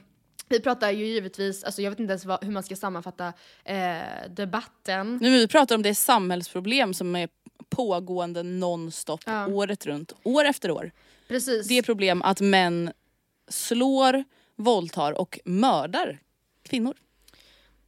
[0.48, 3.32] vi pratar ju givetvis, alltså jag vet inte ens vad, hur man ska sammanfatta
[3.64, 3.98] eh,
[4.30, 5.18] debatten.
[5.22, 7.28] Nu vi pratar om det samhällsproblem som är
[7.68, 9.46] pågående nonstop Ja.
[9.46, 10.90] året runt, år efter år.
[11.28, 11.68] Precis.
[11.68, 12.92] Det är problem att män
[13.48, 14.24] slår,
[14.56, 16.18] våldtar och mördar
[16.62, 16.94] kvinnor.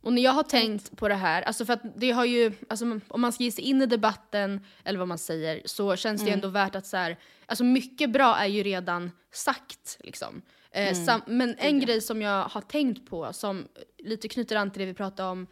[0.04, 3.00] Och när jag har tänkt på det här, alltså för att det har ju, alltså
[3.08, 6.26] om man ska ge sig in i debatten, eller vad man säger, så känns det
[6.26, 10.42] ju ändå värt att så här, alltså mycket bra är ju redan sagt liksom.
[10.70, 14.80] Eh, sam, men en grej som jag har tänkt på som lite knyter an till
[14.80, 15.46] det vi pratade om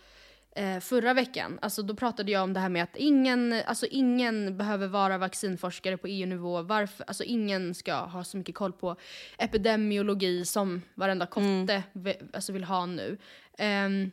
[0.57, 4.57] eh, förra veckan, alltså då pratade jag om det här med att ingen, alltså ingen
[4.57, 8.97] behöver vara vaccinforskare på EU-nivå, varför, alltså ingen ska ha så mycket koll på
[9.39, 13.19] epidemiologi som varenda kotte vi, alltså vill ha nu.
[13.59, 14.11] Ehm,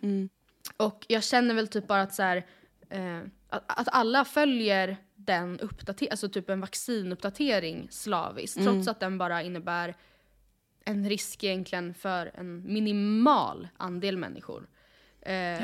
[0.77, 2.45] Och jag känner väl typ bara att så här,
[2.89, 3.19] eh,
[3.49, 9.41] att, att alla följer den uppdateringen, alltså typ en vaccinuppdatering slaviskt, trots att den bara
[9.43, 9.95] innebär
[10.85, 14.67] en risk egentligen för en minimal andel människor.
[15.21, 15.61] Eh,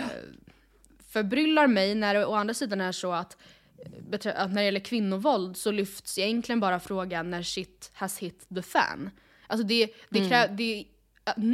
[1.16, 3.38] Förbryllar mig när det å andra sidan är så att,
[4.26, 8.46] eh, att när det gäller kvinnovåld så lyfts egentligen bara frågan när shit has hit
[8.56, 9.10] the fan.
[9.48, 10.86] Alltså det, det krä- det,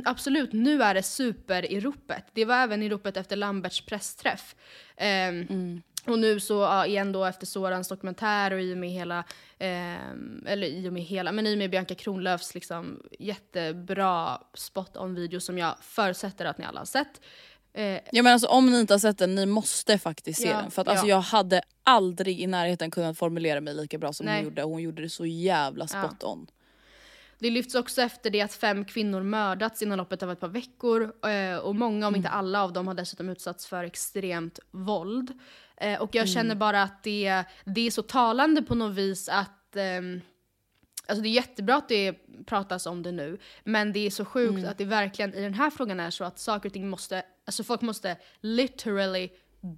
[0.05, 2.23] absolut, nu är det super i ropet.
[2.33, 4.55] Det var även i ropet efter Lamberts pressträff.
[4.97, 9.23] Ehm, Och nu så ja, igen då efter Sorans dokumentär och i och med hela,
[9.59, 14.97] ehm, eller i och med hela, men i och med Bianca Kronlöfs liksom jättebra spot
[14.97, 17.21] on video som jag förutsätter att ni alla har sett.
[17.73, 20.57] Eh, Ja men alltså om ni inte har sett den, ni måste faktiskt se Ja,
[20.61, 20.71] den.
[20.71, 21.15] För att alltså, ja.
[21.15, 24.35] jag hade aldrig i närheten kunnat formulera mig lika bra som Nej.
[24.35, 24.61] hon gjorde.
[24.63, 26.47] Hon gjorde det så jävla spot on.
[27.39, 31.13] Det lyfts också efter det att fem kvinnor mördats inom loppet av ett par veckor
[31.29, 35.33] eh, och många, om inte alla av dem, har dessutom utsatts för extremt våld.
[35.77, 39.75] Eh, Och jag känner bara att det, det är så talande på något vis att
[39.75, 40.21] ehm,
[41.07, 42.13] Alltså det är jättebra att det
[42.45, 45.69] pratas om det nu, men det är så sjukt att det verkligen i den här
[45.69, 49.29] frågan är så att saker och ting måste, alltså folk måste literally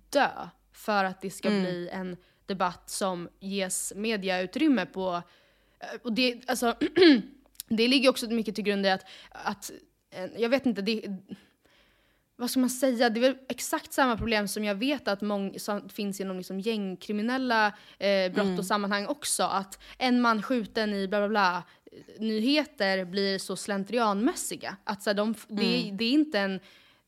[0.10, 5.22] dö för att det ska bli en debatt som ges mediautrymme på.
[5.80, 6.76] eh, Och det, alltså,
[7.68, 9.72] det ligger också mycket till grund i att, att
[10.12, 11.06] eh, jag vet inte, det,
[12.36, 15.60] vad ska man säga, det är väl exakt samma problem som jag vet att mång,
[15.60, 19.44] som finns inom liksom gängkriminella eh, brott och sammanhang också.
[19.44, 24.78] Att en man skjuten i bla bla bla eh, nyheter blir så slentrianmässiga.
[24.84, 26.60] Att så här, de, det, det, är inte en,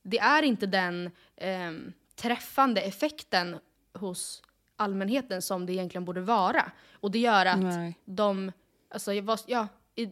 [0.05, 3.57] det är inte den ehm, träffande effekten
[3.93, 4.41] hos
[4.75, 6.71] allmänheten som det egentligen borde vara.
[6.93, 7.99] Och det gör att Nej.
[8.05, 8.51] de,
[8.89, 9.13] alltså
[9.45, 10.09] ja, i,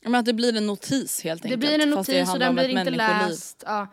[0.00, 1.60] Men att det blir en notis helt det enkelt.
[1.60, 3.62] blir en det notis och den blir inte läst.
[3.66, 3.86] Ja.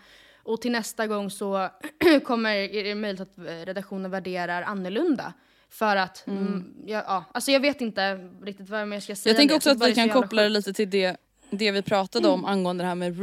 [0.43, 1.69] Och till nästa gång så
[2.23, 3.33] kommer, är det möjligt att
[3.65, 5.33] redaktionen värderar annorlunda.
[5.69, 6.73] För att, mm.
[6.85, 9.31] ja, ja, alltså jag vet inte riktigt vad jag ska säga.
[9.31, 9.73] Jag tänker också det.
[9.73, 11.17] att Det vi kan koppla det lite till det,
[11.49, 13.19] det vi pratade om angående det här med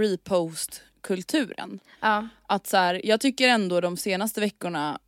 [1.00, 1.80] repost-kulturen.
[2.00, 2.28] Ja.
[2.46, 4.98] Att så här, jag tycker ändå de senaste veckorna,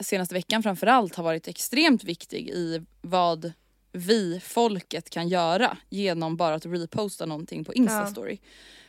[0.00, 3.52] senaste veckan framförallt har varit extremt viktig i vad
[3.92, 8.38] vi, folket, kan göra genom bara att reposta någonting på Instastory.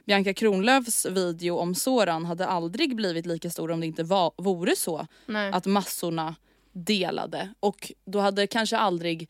[0.06, 4.76] Bianca Kronlöfs video om Soran hade aldrig blivit lika stor om det inte var, vore
[4.76, 5.52] så Nej.
[5.52, 6.36] att massorna
[6.74, 7.54] delade.
[7.60, 9.30] Och då hade kanske aldrig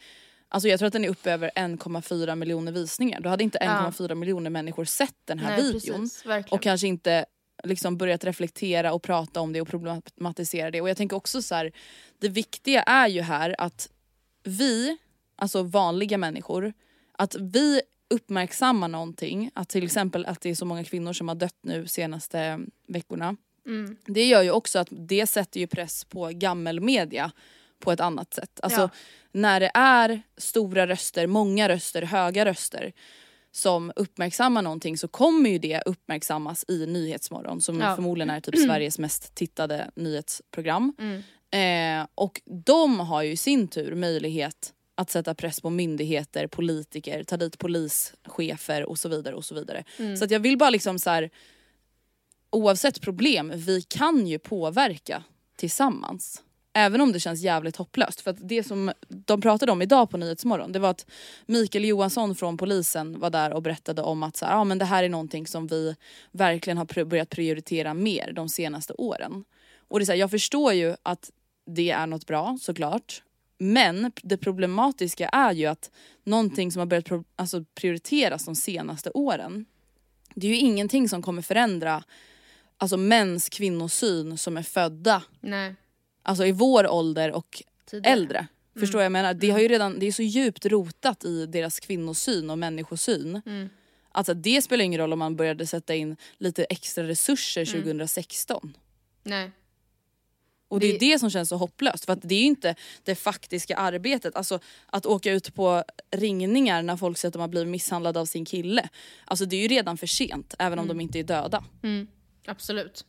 [0.53, 3.19] Alltså jag tror att den är uppe över 1,4 miljoner visningar.
[3.19, 6.01] Då hade inte 1,4 miljoner människor sett den här Nej, videon.
[6.01, 7.25] precis, och kanske inte
[7.63, 10.81] liksom börjat reflektera och prata om det och problematisera det.
[10.81, 11.71] Och jag tänker också så här,
[12.19, 13.89] det viktiga är ju här att
[14.43, 14.97] vi,
[15.35, 16.73] alltså vanliga människor,
[17.11, 21.35] att vi uppmärksammar någonting, att till exempel att det är så många kvinnor som har
[21.35, 23.35] dött nu senaste veckorna.
[23.65, 23.97] Mm.
[24.05, 27.31] Det gör ju också att det sätter ju press på gammelmedia
[27.81, 28.59] på ett annat sätt.
[28.63, 28.89] Alltså Ja.
[29.31, 32.93] när det är stora röster, många röster, höga röster
[33.51, 37.95] som uppmärksammar någonting så kommer ju det uppmärksammas i Nyhetsmorgon som Ja.
[37.95, 40.93] förmodligen är typ Sveriges mest tittade nyhetsprogram.
[40.99, 41.21] Mm.
[42.01, 47.23] Eh, och de har ju i sin tur möjlighet att sätta press på myndigheter, politiker,
[47.23, 49.35] ta dit polischefer och så vidare.
[49.35, 49.83] och Så vidare.
[49.99, 50.17] Mm.
[50.17, 51.29] Så att jag vill bara liksom så här,
[52.49, 55.23] oavsett problem, vi kan ju påverka
[55.55, 56.43] tillsammans.
[56.73, 58.21] Även om det känns jävligt hopplöst.
[58.21, 61.05] För att det som de pratade om idag på Nyhetsmorgon det var att
[61.45, 64.85] Mikael Johansson från polisen var där och berättade om att så här, ah, men det
[64.85, 65.95] här är någonting som vi
[66.31, 69.43] verkligen har pr- börjat prioritera mer de senaste åren.
[69.87, 71.31] Och det är så här, jag förstår ju att
[71.65, 73.23] det är något bra såklart.
[73.57, 75.91] Men det problematiska är ju att
[76.23, 79.65] någonting som har börjat pro- alltså, prioriteras de senaste åren
[80.35, 82.03] det är ju ingenting som kommer förändra
[82.77, 85.75] alltså, mäns kvinnosyn som är födda Nej
[86.23, 88.13] alltså, i vår ålder och Tidigare.
[88.13, 88.47] äldre.
[88.79, 89.33] Förstår vad jag menar?
[89.33, 93.41] Det, har ju redan, det är så djupt rotat i deras kvinnosyn och människosyn.
[94.11, 98.77] Alltså, det spelar ingen roll om man började sätta in lite extra resurser 2016.
[99.23, 99.51] Nej.
[100.67, 103.75] Och det, är Det- som känns så hopplöst för att det är inte det faktiska
[103.75, 104.35] arbetet.
[104.35, 108.25] Alltså att åka ut på ringningar när folk säger att de har blivit misshandlade av
[108.25, 108.89] sin kille.
[109.25, 111.63] Alltså det är ju redan för sent även om de inte är döda.
[111.83, 112.07] Mm.
[112.45, 113.05] Absolut.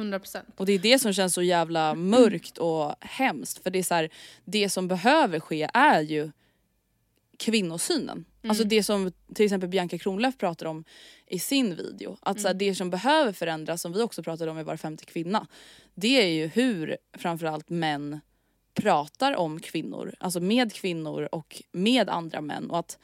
[0.00, 0.42] 100%.
[0.56, 3.94] Och det är det som känns så jävla mörkt och hemskt för det är så
[3.94, 4.08] här,
[4.44, 6.30] det som behöver ske är ju
[7.36, 8.24] kvinnosynen.
[8.48, 10.84] Alltså det som till exempel Bianca Kronlöf pratar om
[11.26, 12.16] i sin video.
[12.20, 15.04] Att så här, det som behöver förändras, som vi också pratade om i Var femte
[15.04, 15.46] kvinna.
[15.94, 18.20] Det är ju hur framförallt män
[18.74, 20.14] pratar om kvinnor.
[20.18, 22.70] Alltså med kvinnor och med andra män.
[22.70, 22.98] Och att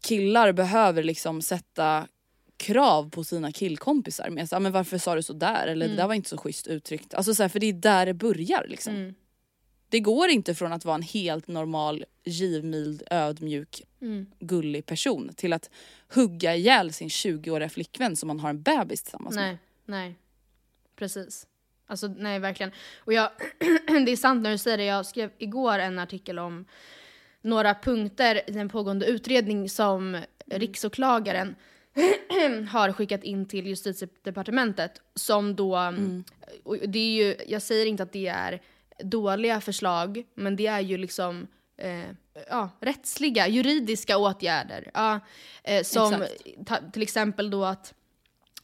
[0.00, 2.08] killar behöver liksom sätta
[2.56, 5.96] krav på sina killkompisar med så, här, men varför sa du så där eller det
[5.96, 7.14] där var inte så schysst uttryckt.
[7.14, 9.14] Alltså så här, för det är där det börjar liksom.
[9.88, 13.82] Det går inte från att vara en helt normal, givmild, ödmjuk,
[14.38, 15.70] gullig person till att
[16.14, 19.44] hugga ihjäl sin 20-åriga flickvän som man har en bebis tillsammans med.
[19.44, 20.14] Nej, nej.
[20.96, 21.46] Precis.
[21.86, 22.72] Alltså nej verkligen.
[22.96, 23.30] Och jag,
[24.06, 26.64] det är sant när du säger det, jag skrev igår en artikel om
[27.42, 31.54] några punkter i en pågående utredning som riksåklagaren
[32.68, 35.94] har skickat in till justitiedepartementet som då,
[36.64, 38.60] och det är ju, jag säger inte att det är
[38.98, 42.10] dåliga förslag, men det är ju liksom eh,
[42.48, 44.90] ja, rättsliga, juridiska åtgärder.
[44.94, 45.20] Ja,
[45.64, 46.24] eh, som
[46.66, 47.94] ta, till exempel då att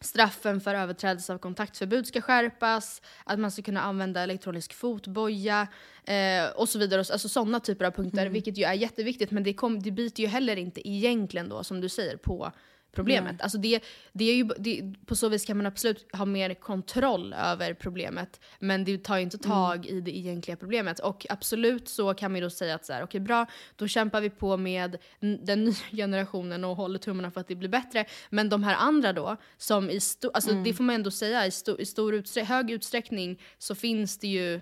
[0.01, 5.69] straffen för överträdelse av kontaktförbud ska skärpas, att man ska kunna använda elektronisk fotboja
[6.05, 7.01] eh, och så vidare.
[7.01, 10.29] Alltså sådana typer av punkter, vilket ju är jätteviktigt men det, kom, det biter ju
[10.29, 12.53] heller inte egentligen då, som du säger, på
[12.93, 13.43] problemet.
[13.43, 13.81] Alltså det,
[14.13, 18.41] det är ju, det, på så vis kan man absolut ha mer kontroll över problemet
[18.59, 20.99] men det tar ju inte tag i det egentliga problemet.
[20.99, 24.21] Och absolut så kan man ju då säga att så här, okej bra, då kämpar
[24.21, 28.05] vi på med den nya generationen och håller tummarna för att det blir bättre.
[28.31, 31.51] Men de här andra då, som i sto- alltså det får man ändå säga, i,
[31.51, 34.55] sto- i stor utstre- hög utsträckning så finns det ju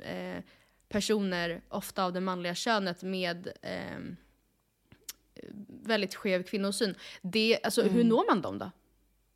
[0.00, 0.42] eh,
[0.88, 4.16] personer, ofta av det manliga könet, med ehm,
[5.68, 6.94] väldigt skev kvinnosyn.
[7.22, 8.70] Det, alltså, Hur når man dem då?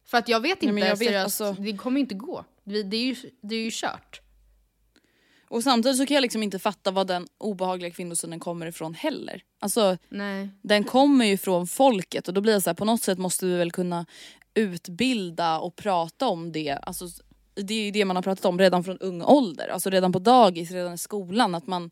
[0.04, 2.44] För att jag vet Nej, inte, men jag vet, alltså- det kommer inte gå.
[2.64, 4.20] Det, det, är ju, det är ju kört.
[5.48, 9.42] Och samtidigt så kan jag liksom inte fatta var den obehagliga kvinnosynen kommer ifrån heller.
[9.58, 10.48] Alltså Nej.
[10.62, 13.46] den kommer ju från folket och då blir det så här, på något sätt måste
[13.46, 14.06] vi väl kunna
[14.54, 16.78] utbilda och prata om det.
[16.82, 17.08] Alltså,
[17.54, 20.18] det är ju det man har pratat om redan från ung ålder, alltså redan på
[20.18, 21.54] dagis, redan i skolan.
[21.54, 21.90] Att man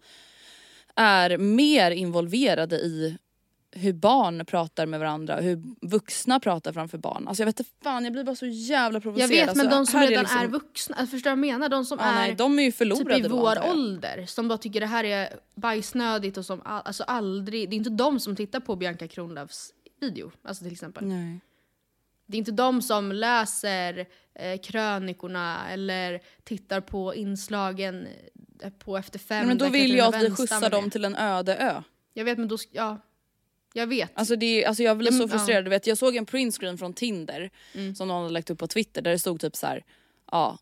[0.97, 3.19] är mer involverade i
[3.73, 7.29] hur barn pratar med varandra, hur vuxna pratar framför barn.
[7.29, 9.31] Alltså jag vet inte fan, jag blir bara så jävla Jag provocerad.
[9.31, 11.69] vet, men Alltså, de som redan liksom- är vuxna, alltså, förstår du vad jag menar?
[11.69, 13.71] De som Ja, är nej, de är ju förlorade typ i vår jag.
[13.71, 17.79] ålder, som bara tycker det här är bajsnödigt och som all, alltså aldrig, det är
[17.79, 21.05] inte de som tittar på Bianca Kronlöfs video, alltså till exempel.
[21.07, 21.41] Nej.
[22.27, 28.07] Det är inte de som läser eh, krönikorna eller tittar på inslagen
[28.63, 29.39] eh, på Efter fem.
[29.39, 31.83] Nej, men då vill jag att vi skjutsar är dem till en öde ö.
[32.13, 32.99] Jag vet men då, ja.
[33.73, 34.11] Jag vet.
[34.15, 35.65] Alltså, det är, alltså jag Ja, så men- frustrerad.
[35.65, 37.95] Du vet, jag såg en printscreen från Tinder Mm.
[37.95, 39.85] som någon hade lagt upp på Twitter där det stod typ så här.
[40.31, 40.59] Ja,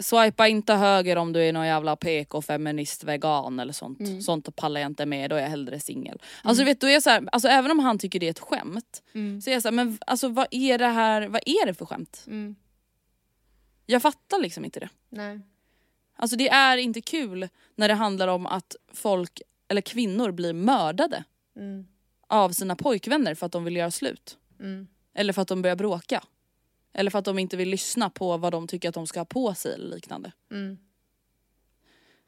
[0.00, 4.00] swipa inte höger om du är någon jävla PK, feminist, vegan eller sånt.
[4.00, 4.22] Mm.
[4.22, 6.22] Sånt pallar jag inte med, då är jag hellre singel.
[6.42, 8.38] Alltså du vet, då är så här, alltså även om han tycker det är ett
[8.38, 9.40] skämt Mm.
[9.40, 11.86] så är jag så här, men alltså vad är det här, vad är det för
[11.86, 12.24] skämt?
[12.26, 12.56] Mm.
[13.86, 14.88] Jag fattar liksom inte det.
[15.08, 15.40] Nej.
[16.16, 21.24] Alltså det är inte kul när det handlar om att folk, eller kvinnor blir mördade
[21.56, 21.86] Mm.
[22.34, 24.38] Av sina pojkvänner för att de vill göra slut.
[24.60, 24.86] Mm.
[25.14, 26.24] Eller för att de börjar bråka.
[26.92, 29.24] Eller för att de inte vill lyssna på vad de tycker att de ska ha
[29.24, 30.32] på sig eller liknande.
[30.50, 30.78] Mm.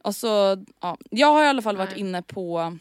[0.02, 0.98] Alltså, ja.
[1.10, 2.00] Jag har i alla fall varit Nej.
[2.00, 2.78] inne på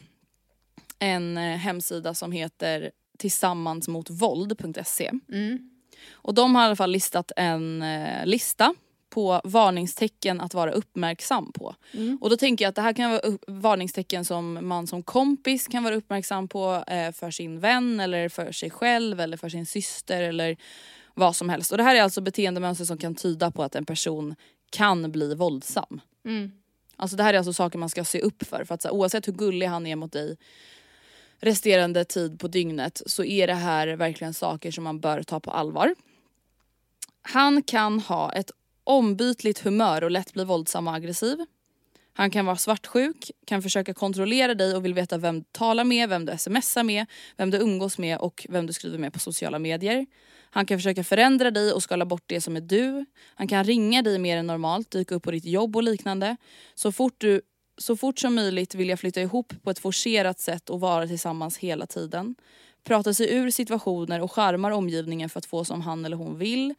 [0.98, 5.12] en eh, hemsida som heter tillsammansmotvåld.se.
[5.32, 5.70] Mm.
[6.12, 8.74] Och de har i alla fall listat en eh, lista
[9.10, 11.74] på varningstecken att vara uppmärksam på.
[11.92, 12.18] Mm.
[12.20, 15.84] Och då tänker jag att det här kan vara varningstecken som man som kompis kan
[15.84, 20.22] vara uppmärksam på eh, för sin vän eller för sig själv eller för sin syster
[20.22, 20.56] eller
[21.14, 21.72] vad som helst.
[21.72, 24.34] Och det här är alltså beteendemönster som kan tyda på att en person
[24.70, 26.00] kan bli våldsam.
[26.24, 26.52] Mm.
[26.96, 28.64] Alltså det här är alltså saker man ska se upp för.
[28.64, 30.36] För att så oavsett hur gullig han är mot dig
[31.40, 35.50] resterande tid på dygnet så är det här verkligen saker som man bör ta på
[35.50, 35.94] allvar.
[37.22, 38.50] Han kan ha ett
[38.86, 41.38] ombytligt humör och lätt bli våldsam och aggressiv.
[42.12, 46.08] Han kan vara svartsjuk, kan försöka kontrollera dig och vill veta vem du talar med,
[46.08, 47.06] vem du smsar med,
[47.36, 50.06] vem du umgås med och vem du skriver med på sociala medier.
[50.50, 53.06] Han kan försöka förändra dig och skala bort det som är du.
[53.34, 56.36] Han kan ringa dig mer än normalt, dyka upp på ditt jobb och liknande.
[56.74, 57.40] Så fort, du,
[57.78, 61.58] så fort som möjligt vill jag flytta ihop på ett forcerat sätt och vara tillsammans
[61.58, 62.34] hela tiden.
[62.84, 66.74] Prata sig ur situationer och skärmar omgivningen för att få som han eller hon vill.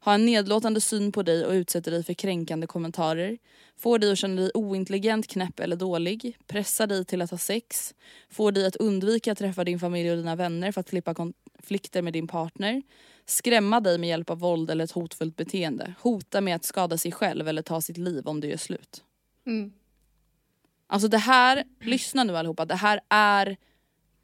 [0.00, 3.38] Ha en nedlåtande syn på dig och utsätter dig för kränkande kommentarer.
[3.76, 6.38] Får dig att känna dig ointelligent, knäpp eller dålig.
[6.46, 7.94] Pressar dig till att ha sex.
[8.30, 11.34] Får dig att undvika att träffa din familj och dina vänner för att slippa, kon-
[11.68, 12.82] konflikter med din partner,
[13.26, 17.12] skrämma dig med hjälp av våld eller ett hotfullt beteende, hota med att skada sig
[17.12, 19.04] själv eller ta sitt liv om det gör slut.
[19.46, 19.72] Mm.
[20.86, 23.56] Alltså det här, lyssna nu allihopa, det här är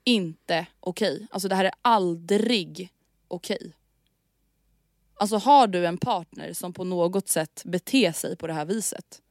[0.05, 1.27] inte okej.
[1.31, 2.89] Alltså det här är aldrig
[3.29, 3.73] okej.
[5.15, 9.23] Alltså har du en partner som på något sätt beter sig på det här viset,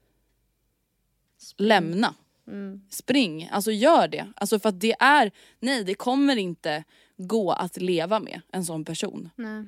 [1.57, 2.15] lämna.
[2.47, 2.81] Mm.
[2.89, 4.33] Spring, alltså gör det.
[4.35, 6.83] Alltså för att det är, nej det kommer inte
[7.17, 9.29] gå att leva med en sån person.
[9.35, 9.65] Nej.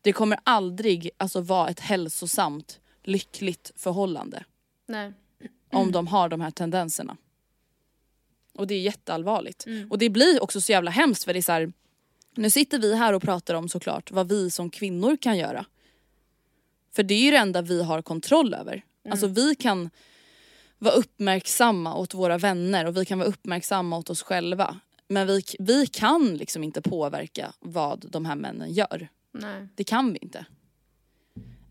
[0.00, 4.44] Det kommer aldrig alltså, vara ett hälsosamt, lyckligt förhållande
[4.86, 5.12] Nej.
[5.72, 7.16] om de har de här tendenserna.
[8.54, 9.66] Och det är jätteallvarligt.
[9.66, 9.90] Mm.
[9.90, 11.72] Och det blir också så jävla hemskt för det är så här,
[12.34, 15.66] nu sitter vi här och pratar om såklart vad vi som kvinnor kan göra.
[16.94, 18.84] För det är ju det enda vi har kontroll över.
[19.08, 19.90] Alltså vi kan
[20.78, 24.80] vara uppmärksamma åt våra vänner och vi kan vara uppmärksamma åt oss själva.
[25.08, 29.08] Men vi, vi kan liksom inte påverka vad de här männen gör.
[29.32, 29.68] Nej.
[29.74, 30.44] Det kan vi inte.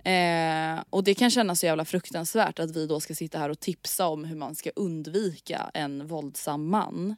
[0.03, 3.59] Eh, och det kan kännas så jävla fruktansvärt att vi då ska sitta här och
[3.59, 7.16] tipsa om hur man ska undvika en våldsam man.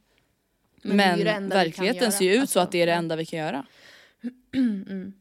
[0.84, 3.40] Men Men, verkligheten ser ju ut så Alltså, att det är det enda vi kan
[3.40, 3.66] göra.
[4.54, 5.14] Mm.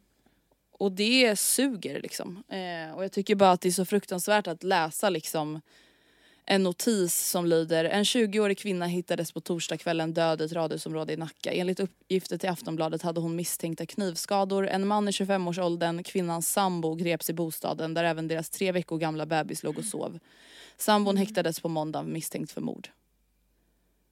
[0.72, 2.42] Och det suger liksom.
[2.48, 5.60] Eh, och jag tycker bara att det är så fruktansvärt att läsa liksom
[6.44, 11.16] en notis som lyder En 20-årig kvinna hittades på torsdagskvällen död i ett radhusområde i
[11.16, 11.52] Nacka.
[11.52, 14.68] Enligt uppgifter till Aftonbladet hade hon misstänkta knivskador.
[14.68, 19.26] En man i 25-årsåldern, kvinnans sambo, greps i bostaden där även deras tre veckor gamla
[19.26, 20.18] bebis låg och sov.
[20.76, 22.88] Sambon häktades på måndag misstänkt för mord.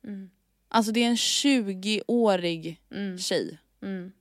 [0.04, 0.30] Mm.
[0.72, 3.18] Alltså det är en 20-årig Mm.
[3.18, 3.58] tjej.
[3.82, 4.12] Mm.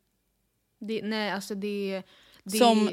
[0.79, 2.03] Det, nej alltså det,
[2.43, 2.89] det Som-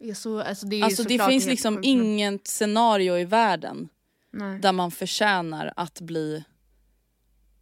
[0.00, 3.88] är så, alltså det Alltså det finns liksom sjukt, inget scenario i världen
[4.30, 4.58] Nej.
[4.58, 6.44] där man förtjänar att bli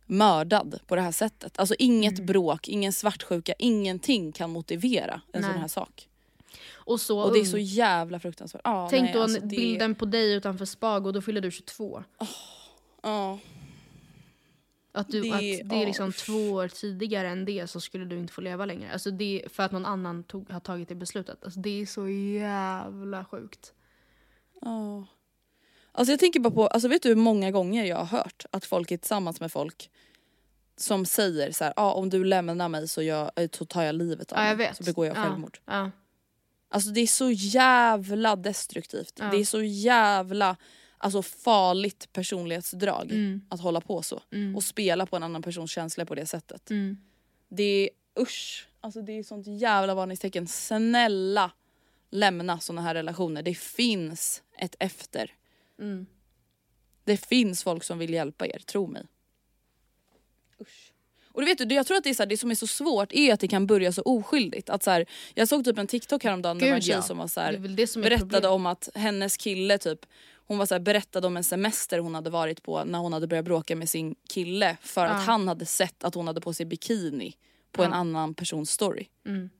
[0.06, 1.58] mördad på det här sättet.
[1.58, 2.26] Alltså inget Mm.
[2.26, 5.50] bråk, ingen svartsjuka, ingenting kan motivera en Nej.
[5.52, 6.08] sån här sak.
[6.72, 8.60] Och så Och det är så jävla fruktansvärt.
[8.64, 11.50] Ja, Tänk nej, då alltså en det- bilden på dig utanför Spago, då fyller du
[11.50, 12.04] 22.
[13.02, 13.38] Ja.
[14.96, 16.26] Att, du, Det- att det är ja, liksom usch.
[16.26, 18.92] två år tidigare än det så skulle du inte få leva längre.
[18.92, 21.44] Alltså det för att någon annan tog, har tagit det beslutet.
[21.44, 23.72] Alltså det är så jävla sjukt.
[24.60, 25.06] Ja.
[25.92, 28.64] Alltså jag tänker bara på, alltså vet du hur många gånger jag har hört att
[28.64, 29.90] folk är tillsammans med folk
[30.76, 33.94] som säger så här, ah, om du lämnar mig så, jag, eh, så tar jag
[33.94, 35.58] livet av Ja, jag mig, så begår jag Ja, självmord.
[35.64, 35.90] Ja.
[36.68, 39.12] Alltså det är så jävla destruktivt.
[39.18, 39.30] Ja.
[39.30, 40.56] Det är så jävla
[40.98, 43.40] alltså, farligt personlighetsdrag Mm.
[43.48, 44.22] att hålla på så.
[44.32, 44.56] Mm.
[44.56, 46.70] Och spela på en annan persons känslor på det sättet.
[46.70, 46.96] Mm.
[47.48, 47.90] Det är
[48.22, 48.68] usch.
[48.80, 50.46] Alltså det är sånt jävla varningstecken.
[50.46, 51.50] Snälla
[52.10, 53.42] lämna såna här relationer.
[53.42, 55.34] Det finns ett efter.
[55.78, 56.06] Mm.
[57.04, 59.02] Det finns folk som vill hjälpa er, tro mig.
[60.60, 60.92] Usch.
[61.32, 62.66] Och du vet du, jag tror att det, är så här, det som är så
[62.66, 64.70] svårt är att det kan börja så oskyldigt.
[64.70, 67.02] Att så här, jag såg typ en TikTok häromdagen det var en Gud, tjej ja.
[67.02, 68.50] som var så här, det som berättade problemet.
[68.50, 70.06] om att hennes kille typ
[70.46, 73.26] hon var så här, berättade om en semester hon hade varit på när hon hade
[73.26, 75.10] börjat bråka med sin kille för Ja.
[75.10, 77.34] att han hade sett att hon hade på sig bikini
[77.72, 77.96] på en Ja.
[77.96, 79.06] annan persons story.
[79.26, 79.50] Mm.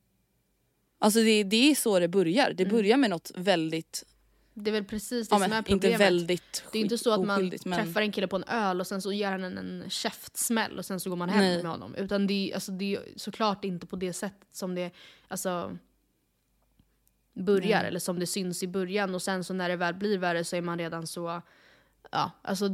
[0.99, 2.53] Alltså det, det är så det börjar.
[2.53, 4.05] Det börjar med något väldigt,
[4.55, 6.01] Det är väl precis det ja, som är inte problemet.
[6.01, 8.87] väldigt det är inte så att man men träffar en kille på en öl och
[8.87, 11.62] sen så ger han en, en käftsmäll och sen så går man hem Nej.
[11.62, 11.95] med honom.
[11.95, 14.91] Utan det är, alltså, det är såklart inte på det sättet som det
[15.28, 15.78] alltså,
[17.37, 17.89] börjar Nej.
[17.89, 20.57] eller som det syns i början och sen så när det väl blir värre så
[20.57, 21.43] är man redan så,
[22.11, 22.68] ja alltså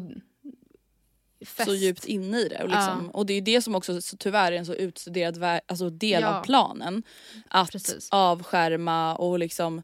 [1.47, 1.69] fäst.
[1.71, 2.63] så djupt inne i det.
[2.63, 5.91] Och, liksom, och det är det som också så, tyvärr är en så utstuderad alltså
[5.91, 6.39] del Ja.
[6.39, 7.03] av planen.
[7.49, 8.09] Att Precis.
[8.11, 9.83] avskärma och liksom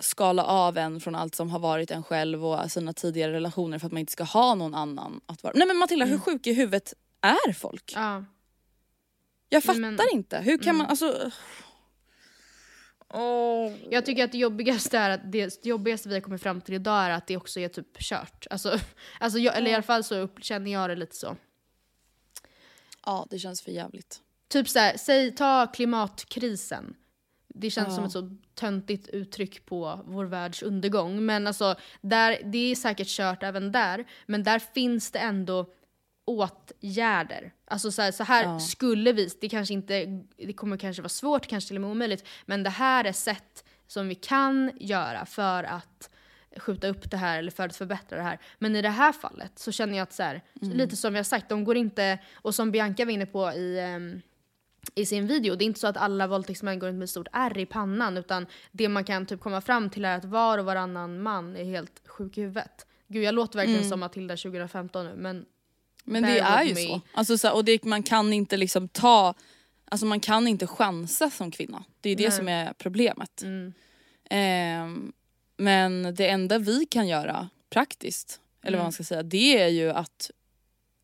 [0.00, 3.86] skala av en från allt som har varit en själv och sina tidigare relationer för
[3.86, 5.52] att man inte ska ha någon annan att vara.
[5.56, 7.92] Nej men Matilda, hur sjuk i huvudet är folk?
[7.96, 8.04] Mm.
[8.08, 8.24] Ja.
[9.48, 10.38] Jag fattar men- inte.
[10.38, 10.76] Hur kan Mm.
[10.78, 11.30] man, alltså...
[13.08, 13.72] Åh.
[13.90, 17.04] Jag tycker att det jobbigaste är att det, jobbigaste vi har kommit fram till idag
[17.04, 18.46] är att det också är typ kört.
[18.50, 18.78] Alltså,
[19.20, 21.36] alltså jag, eller i alla fall så upp, känner jag det lite så.
[23.06, 24.20] Ja det känns för jävligt.
[24.48, 26.94] Typ såhär, säg, ta klimatkrisen.
[27.48, 27.94] Det känns Ja.
[27.94, 31.24] som ett så töntigt uttryck på vår världs undergång.
[31.26, 34.04] Men alltså, där, det är säkert kört även där.
[34.26, 35.66] Men där finns det ändå
[36.26, 37.52] åtgärder.
[37.64, 38.60] Alltså så här, så här Ja.
[38.60, 42.26] skulle vi, det kanske inte, det kommer kanske vara svårt, kanske till och med omöjligt.
[42.46, 46.10] Men det här är sätt som vi kan göra för att
[46.56, 48.38] skjuta upp det här eller för att förbättra det här.
[48.58, 51.48] Men i det här fallet så känner jag att så här, lite som har sagt,
[51.48, 54.20] de går inte, och som Bianca var inne på i ehm,
[54.94, 55.54] i sin video.
[55.56, 58.16] Det är inte så att alla våldtäktsmän går runt med ett stort ärr i pannan
[58.16, 61.64] utan det man kan typ komma fram till är att var och varannan man är
[61.64, 62.86] helt sjuk i huvudet.
[63.08, 65.44] Gud jag låter verkligen som Matilda 2015 nu men
[66.06, 66.82] Men det är ju me.
[66.86, 67.00] så.
[67.12, 69.34] Alltså så här, och det, man kan inte liksom ta
[69.88, 71.84] Alltså man kan inte chansa som kvinna.
[72.00, 72.36] Det är det Nej.
[72.36, 73.42] som är problemet.
[73.42, 73.72] Mm.
[74.30, 75.12] Ehm,
[75.56, 79.90] men det enda vi kan göra praktiskt, eller vad man ska säga, det är ju
[79.90, 80.30] att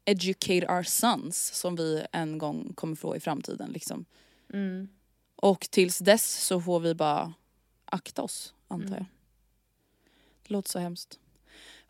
[0.04, 3.70] educate our sons som vi en gång kommer få i framtiden.
[3.70, 4.04] Liksom.
[4.52, 4.88] Mm.
[5.36, 7.32] Och tills dess så får vi bara
[7.84, 9.06] akta oss, antar jag.
[10.42, 11.18] Det låter så hemskt.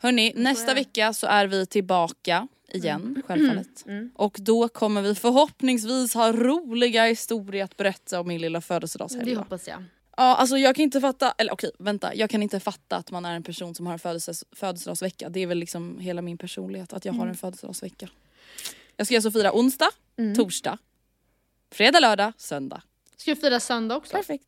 [0.03, 0.73] Hörni, nästa det.
[0.73, 3.83] vecka så är vi tillbaka igen, självfallet.
[3.87, 4.11] Mm.
[4.15, 9.35] Och då kommer vi förhoppningsvis ha roliga historier att berätta om min lilla Det födelsedagshelg.
[9.35, 9.83] hoppas jag.
[10.17, 13.25] Ja, alltså jag kan inte fatta, eller okej vänta, jag kan inte fatta att man
[13.25, 15.29] är en person som har en födelses, födelsedagsvecka.
[15.29, 18.09] Det är väl liksom hela min personlighet att jag har en födelsedagsvecka.
[18.97, 19.89] Jag ska alltså fira onsdag,
[20.35, 20.77] torsdag,
[21.71, 22.81] fredag, lördag, söndag.
[23.17, 24.15] Ska du fira söndag också?
[24.15, 24.45] Perfekt.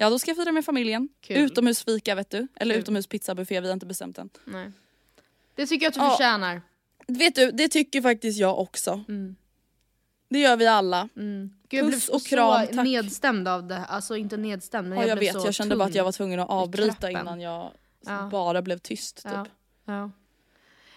[0.00, 1.08] Ja då ska jag fira med familjen.
[1.20, 1.36] Kul.
[1.36, 2.48] Utomhusfika vet du.
[2.56, 2.82] Eller Kul.
[2.82, 4.30] utomhuspizzabuffé, vi har inte bestämt än.
[4.44, 4.70] Nej.
[5.54, 6.10] Det tycker jag att du Ja.
[6.10, 6.62] förtjänar.
[7.06, 9.04] Vet du, det tycker faktiskt jag också.
[9.08, 9.36] Mm.
[10.28, 11.08] Det gör vi alla.
[11.16, 11.50] Mm.
[11.68, 12.72] Gud, jag blev Puss och så tack.
[12.84, 13.84] nedstämd av det.
[13.84, 16.04] Alltså inte nedstämd men Ja, jag, jag blev vet, så jag kände bara att jag
[16.04, 17.70] var tvungen att avbryta innan jag
[18.06, 18.28] Ja.
[18.32, 19.16] bara blev tyst.
[19.16, 19.32] Typ.
[19.32, 19.46] Ja.
[19.84, 20.10] Ja.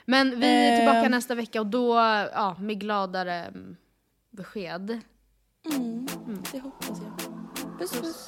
[0.06, 0.78] Men vi är Eh.
[0.78, 1.96] tillbaka nästa vecka och då
[2.34, 3.76] ja, med gladare mm,
[4.30, 5.00] besked.
[5.74, 6.08] Mm,
[6.52, 7.41] det hoppas jag.
[7.82, 8.28] Puss puss.